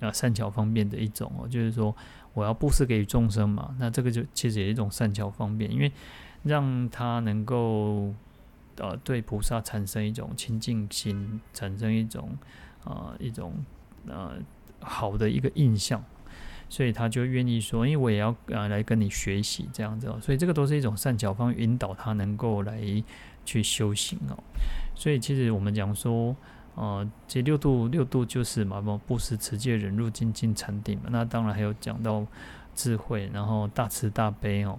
[0.00, 1.94] 啊，善巧方便的一种哦，就是说
[2.32, 5.90] 我要布施给予众生嘛，那这个就其实也是一种善巧方便，因为
[6.42, 8.12] 让他能够
[8.76, 12.36] 呃对菩萨产生一种亲近心，产生一种
[12.84, 13.54] 啊、呃、一种
[14.06, 14.32] 呃
[14.80, 16.04] 好的一个印象，
[16.68, 22.80] 所以他就愿意说，因为我也要啊来跟你学习这样子哦，所以这个都是一种善巧方，引导他能够来
[23.44, 24.36] 去修行哦，
[24.94, 26.36] 所以其实我们讲说。
[26.74, 31.04] 呃，这六度六度就是嘛，不布施、持戒、忍辱、精进、禅定嘛。
[31.10, 32.26] 那当然还有讲到
[32.74, 34.78] 智慧，然后大慈大悲哦。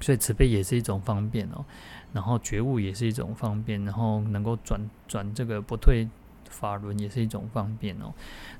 [0.00, 1.64] 所以慈悲也是一种方便哦，
[2.12, 6.08] 然后觉悟也是一种方便，然后能够转转这个不退
[6.50, 8.12] 法轮也是一种方便哦。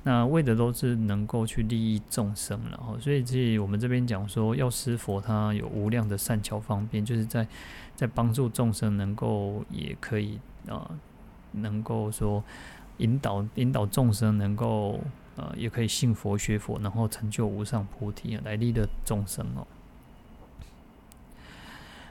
[0.05, 7.45] 那为的都是能够去利益众生，然后所以这我们这边讲说，药师佛他有无量的善巧方便，就是在
[7.97, 10.39] 在帮助众生能够也可以
[10.69, 10.89] 啊。
[11.53, 12.43] 能够说
[12.99, 15.01] 引导引导众生，能够
[15.37, 19.67] 呃也可以信佛学佛，然后成就无上菩提来利的众生哦。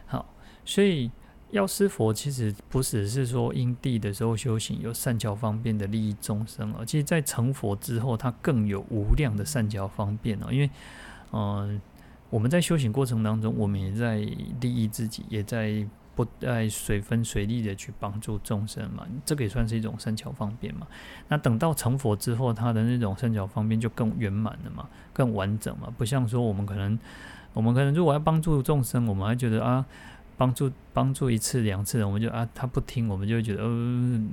[0.07, 0.25] 好，
[0.65, 1.11] 所以
[1.51, 10.47] 药师佛其实不只是说因地的时候修行有善巧方便的利益众生哦，其实在成佛之后，他更有无量的善巧方便哦。
[10.51, 10.69] 因为
[11.31, 11.81] 嗯、
[12.29, 14.15] 我们在修行过程当中，我们也在
[14.59, 15.87] 利益自己，也在。
[16.13, 20.85] 不再随分随力的去帮助众生嘛，这个也算是一种善巧方便嘛。
[21.29, 25.91] 那等到成佛之后，他的那种善巧方便就更圆满了嘛，更完整嘛。
[25.97, 26.99] 不像说我们可能，
[27.53, 29.85] 我们可能如果要帮助众生，我们还觉得啊，
[30.35, 33.69] 帮助帮助一次两次，我们就啊他不听，我们就会觉得呃，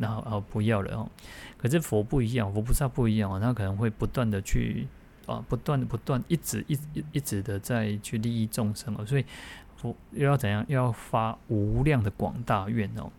[0.00, 1.08] 那好，不要了哦。
[1.56, 4.88] 可是佛不一样，佛菩萨不一样啊，他可能会不断的去
[5.26, 9.24] 啊，不断的不断一直一一一直的在去利益众生哦，所以。
[9.80, 10.64] 不又要怎样？
[10.68, 13.10] 又要发无量的广大愿哦，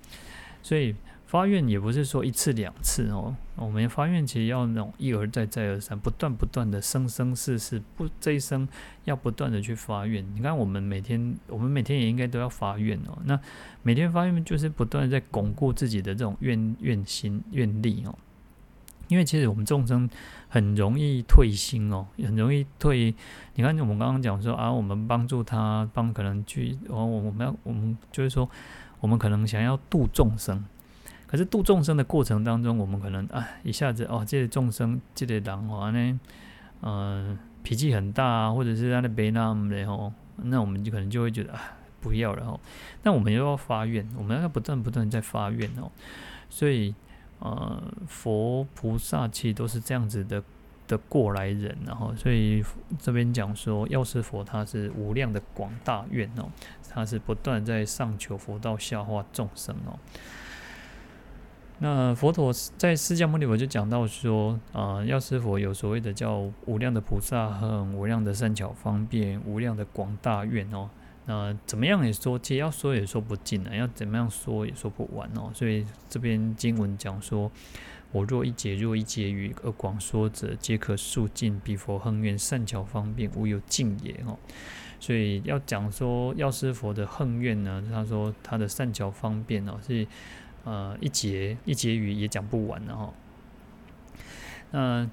[0.62, 0.96] 所以
[1.26, 8.68] 发愿也不是说一次两次哦，我们发愿其实要那种一而再再而三，不断不断的生生世世不这一生
[9.04, 10.26] 要不断的去发愿。
[10.36, 13.18] 你看我们每天，我们每天也应该都要发愿哦。
[13.26, 13.40] 那
[13.84, 18.18] 每天发愿就是不断在巩固自己的这种愿愿心愿力哦。
[19.10, 20.08] 因为其实我们众生
[20.48, 23.14] 很容易退心哦，很容易退。
[23.56, 28.48] 你看，我们刚刚讲说啊，我们帮助他，帮可能去，哦，我们要，我们就是说，
[29.00, 30.64] 我们可能想要度众生，
[31.26, 36.20] 可是度众生的过程当中，我们可能啊，一下子哦，这些众生，这些人话呢，
[36.84, 41.60] 嗯，脾气很大，或者是他的悲那么的哦，那我们就可能就会觉得啊，
[42.00, 42.60] 不要了哦。
[43.02, 45.92] 那我们又要发愿，我们要不断不断在发愿哦，
[46.48, 46.94] 所以。
[47.40, 50.44] 呃，佛菩萨其实都是这样子的
[50.88, 52.64] 的过来人，然后所以
[52.98, 56.50] 这边讲说，药师佛他是无量的广大愿哦，
[56.90, 59.98] 他是不断在上求佛道，下化众生哦。
[61.82, 70.90] 那佛陀在释迦牟尼佛就讲到说，啊，药师佛有所谓的叫无量的菩萨和，无量的善巧方便，无量的广大愿哦。
[71.30, 75.52] 那怎么样也说，其实要说也说不尽啊，要怎么样说也说不完哦。
[75.54, 77.52] 所以这边经文讲说，
[78.12, 84.40] 我若一节若一节语而广说者，皆可速尽彼佛横愿善巧方便，无有尽也哦。
[85.00, 90.08] 所以要讲说药师佛的横愿呢，他说他的善巧方便哦，是
[90.64, 93.14] 呃一节一节语也讲不完的哈。
[94.72, 95.08] 那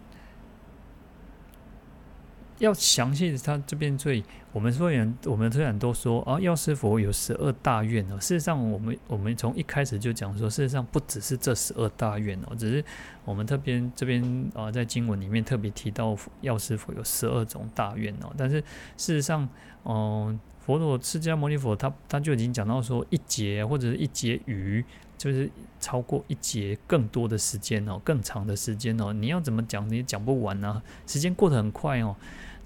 [2.59, 8.19] 要详细，他这边最我们所有人，我们虽然都说啊，药师佛有十二大愿哦。
[8.19, 12.83] 事实上，我们我们从一开始就讲说，事实上不只是这十二大愿哦，只是
[13.25, 18.33] 我们特别这边啊，在经文里面特别提到药师佛有十二种大愿哦。
[18.37, 18.59] 但是
[18.97, 19.47] 事实上，
[19.85, 24.83] 嗯，佛陀释迦牟尼佛他他就已经讲到说，一劫或者是一劫余，
[25.19, 29.13] 就是超过一劫更多的时间哦，更长的时间哦。
[29.13, 32.17] 你要怎么讲，你也讲不完啊，时间过得很快哦。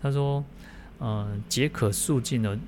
[0.02, 0.44] 他说
[1.00, 2.58] ：“嗯、呃，劫可速尽了，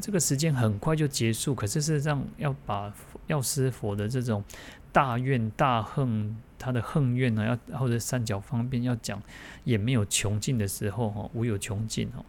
[0.00, 1.54] 这个时间很快就结束。
[1.54, 2.92] 可是事实上，要把
[3.26, 4.44] 药师佛的这种
[4.92, 9.20] 大愿大恨他的恨怨呢，要或者三角方便要讲，
[9.64, 12.24] 也没有穷尽的时候哈，无有穷尽哈。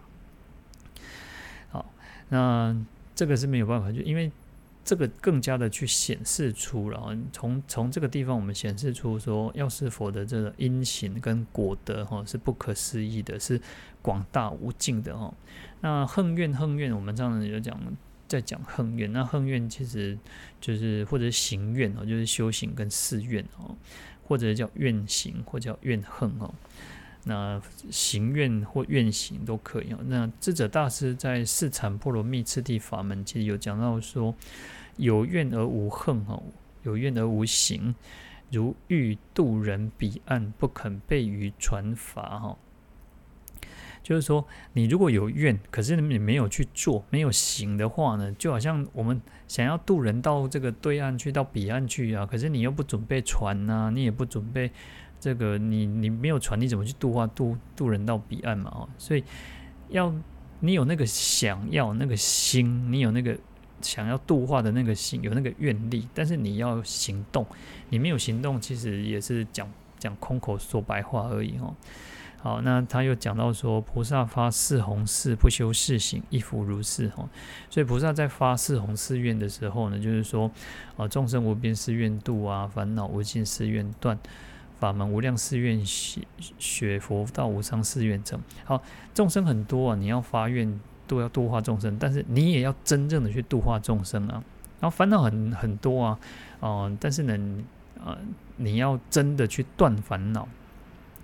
[1.72, 1.94] 好，
[2.30, 2.76] 那
[3.14, 4.32] 这个是没有办法，就因为
[4.86, 13.62] 这个更加的去显示出了，从从这个地方我们显示出说，药师佛的这个因行跟果德哈是不可思议的，是
[14.04, 15.34] 广大无尽的哦。
[15.82, 17.76] 那恨怨恨怨，我们这样有讲。
[18.26, 20.18] 在讲恨怨，那恨怨其实
[20.60, 23.76] 就是或者行愿哦，就是修行跟誓愿哦，
[24.24, 26.52] 或者叫愿行或叫怨恨哦。
[27.26, 30.00] 那行愿或愿行都可以哦。
[30.08, 34.34] 那智者大师在《四禅波罗蜜次第法门》其实有讲到说，
[34.98, 36.42] 有愿而无恨哦，
[36.82, 37.94] 有愿而无行，
[38.50, 42.58] 如欲渡人彼岸，不肯背于传法哈。
[44.04, 54.70] 就是说，你如果有愿，可是你没有去做，没有行的话呢，就好像我们想要渡人到这个对岸去，到彼岸去啊，可是你又不准备船呐、你也不准备
[55.20, 58.70] 这个，你你没有船，你怎么去度化渡渡人到彼岸嘛？
[58.76, 59.24] 哦，所以
[59.90, 60.14] 要
[60.60, 63.38] 你有那个想要那个心，你有那个
[63.82, 67.46] 想要度化的那个心，有那个愿力，但是你要行动，
[67.90, 71.74] 你没有行动，其实也是讲讲空口说白话而已哦。
[72.44, 77.26] 好，那他又讲到说，菩萨发四弘誓，不修四行，亦复如是哈。
[77.70, 80.52] 所以菩萨在发四弘誓愿的时候呢，就是说，
[80.98, 84.20] 啊，众生无边誓愿度啊，烦恼无尽誓愿断，
[84.78, 86.20] 法门无量誓愿学，
[86.60, 88.38] 学佛道无上誓愿成。
[88.66, 88.84] 好，
[89.14, 90.78] 众生很多啊，你要发愿
[91.08, 94.44] 都要度化众生，但是你也要真正的去度化众生啊。
[94.82, 96.20] 然后烦恼很很多啊，
[96.60, 97.64] 哦，但是呢，
[98.04, 98.18] 呃，
[98.58, 100.46] 你要真的去断烦恼。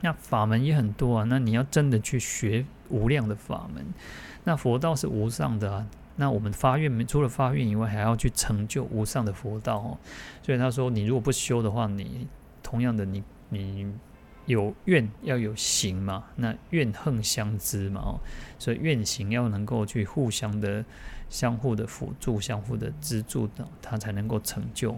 [0.02, 3.86] 那法门也很多啊，那你要真的去学无量的法门，
[4.44, 5.88] 那佛道是无上的啊。
[6.16, 9.98] 那我们发愿，除了发愿以外，还要去成就无上的佛道哦。
[10.44, 12.28] 所以他说，你如果不修的话，你
[12.62, 13.90] 同样的你，你
[14.46, 18.20] 有愿要有行嘛，那怨恨相知嘛哦。
[18.58, 20.84] 所以愿行要能够去互相的、
[21.30, 24.94] 相互的辅助、相互的资助的，他才能够成就。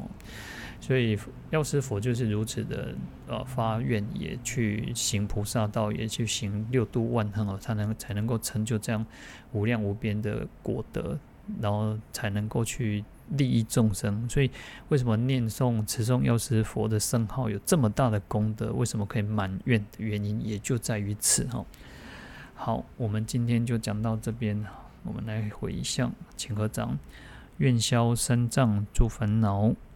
[0.82, 1.18] 所以
[1.52, 2.96] 药师佛就是如此的，
[3.28, 9.06] 呃，发愿也去行菩萨道，也去行六度万行哦，才能才能够成就这样
[9.54, 11.20] 无量无边的果德，
[11.62, 14.28] 然后才能够去利益众生。
[14.28, 14.50] 所以
[14.90, 18.74] 为什么念诵持诵药师佛的圣号有这么大的功德？
[18.74, 21.64] 为什么可以满愿的原因，也就在于此哈。
[22.56, 24.66] 好，我们今天就讲到这边，
[25.04, 26.98] 我们来回向，请合掌。
[27.58, 29.72] 愿消三障诸烦恼，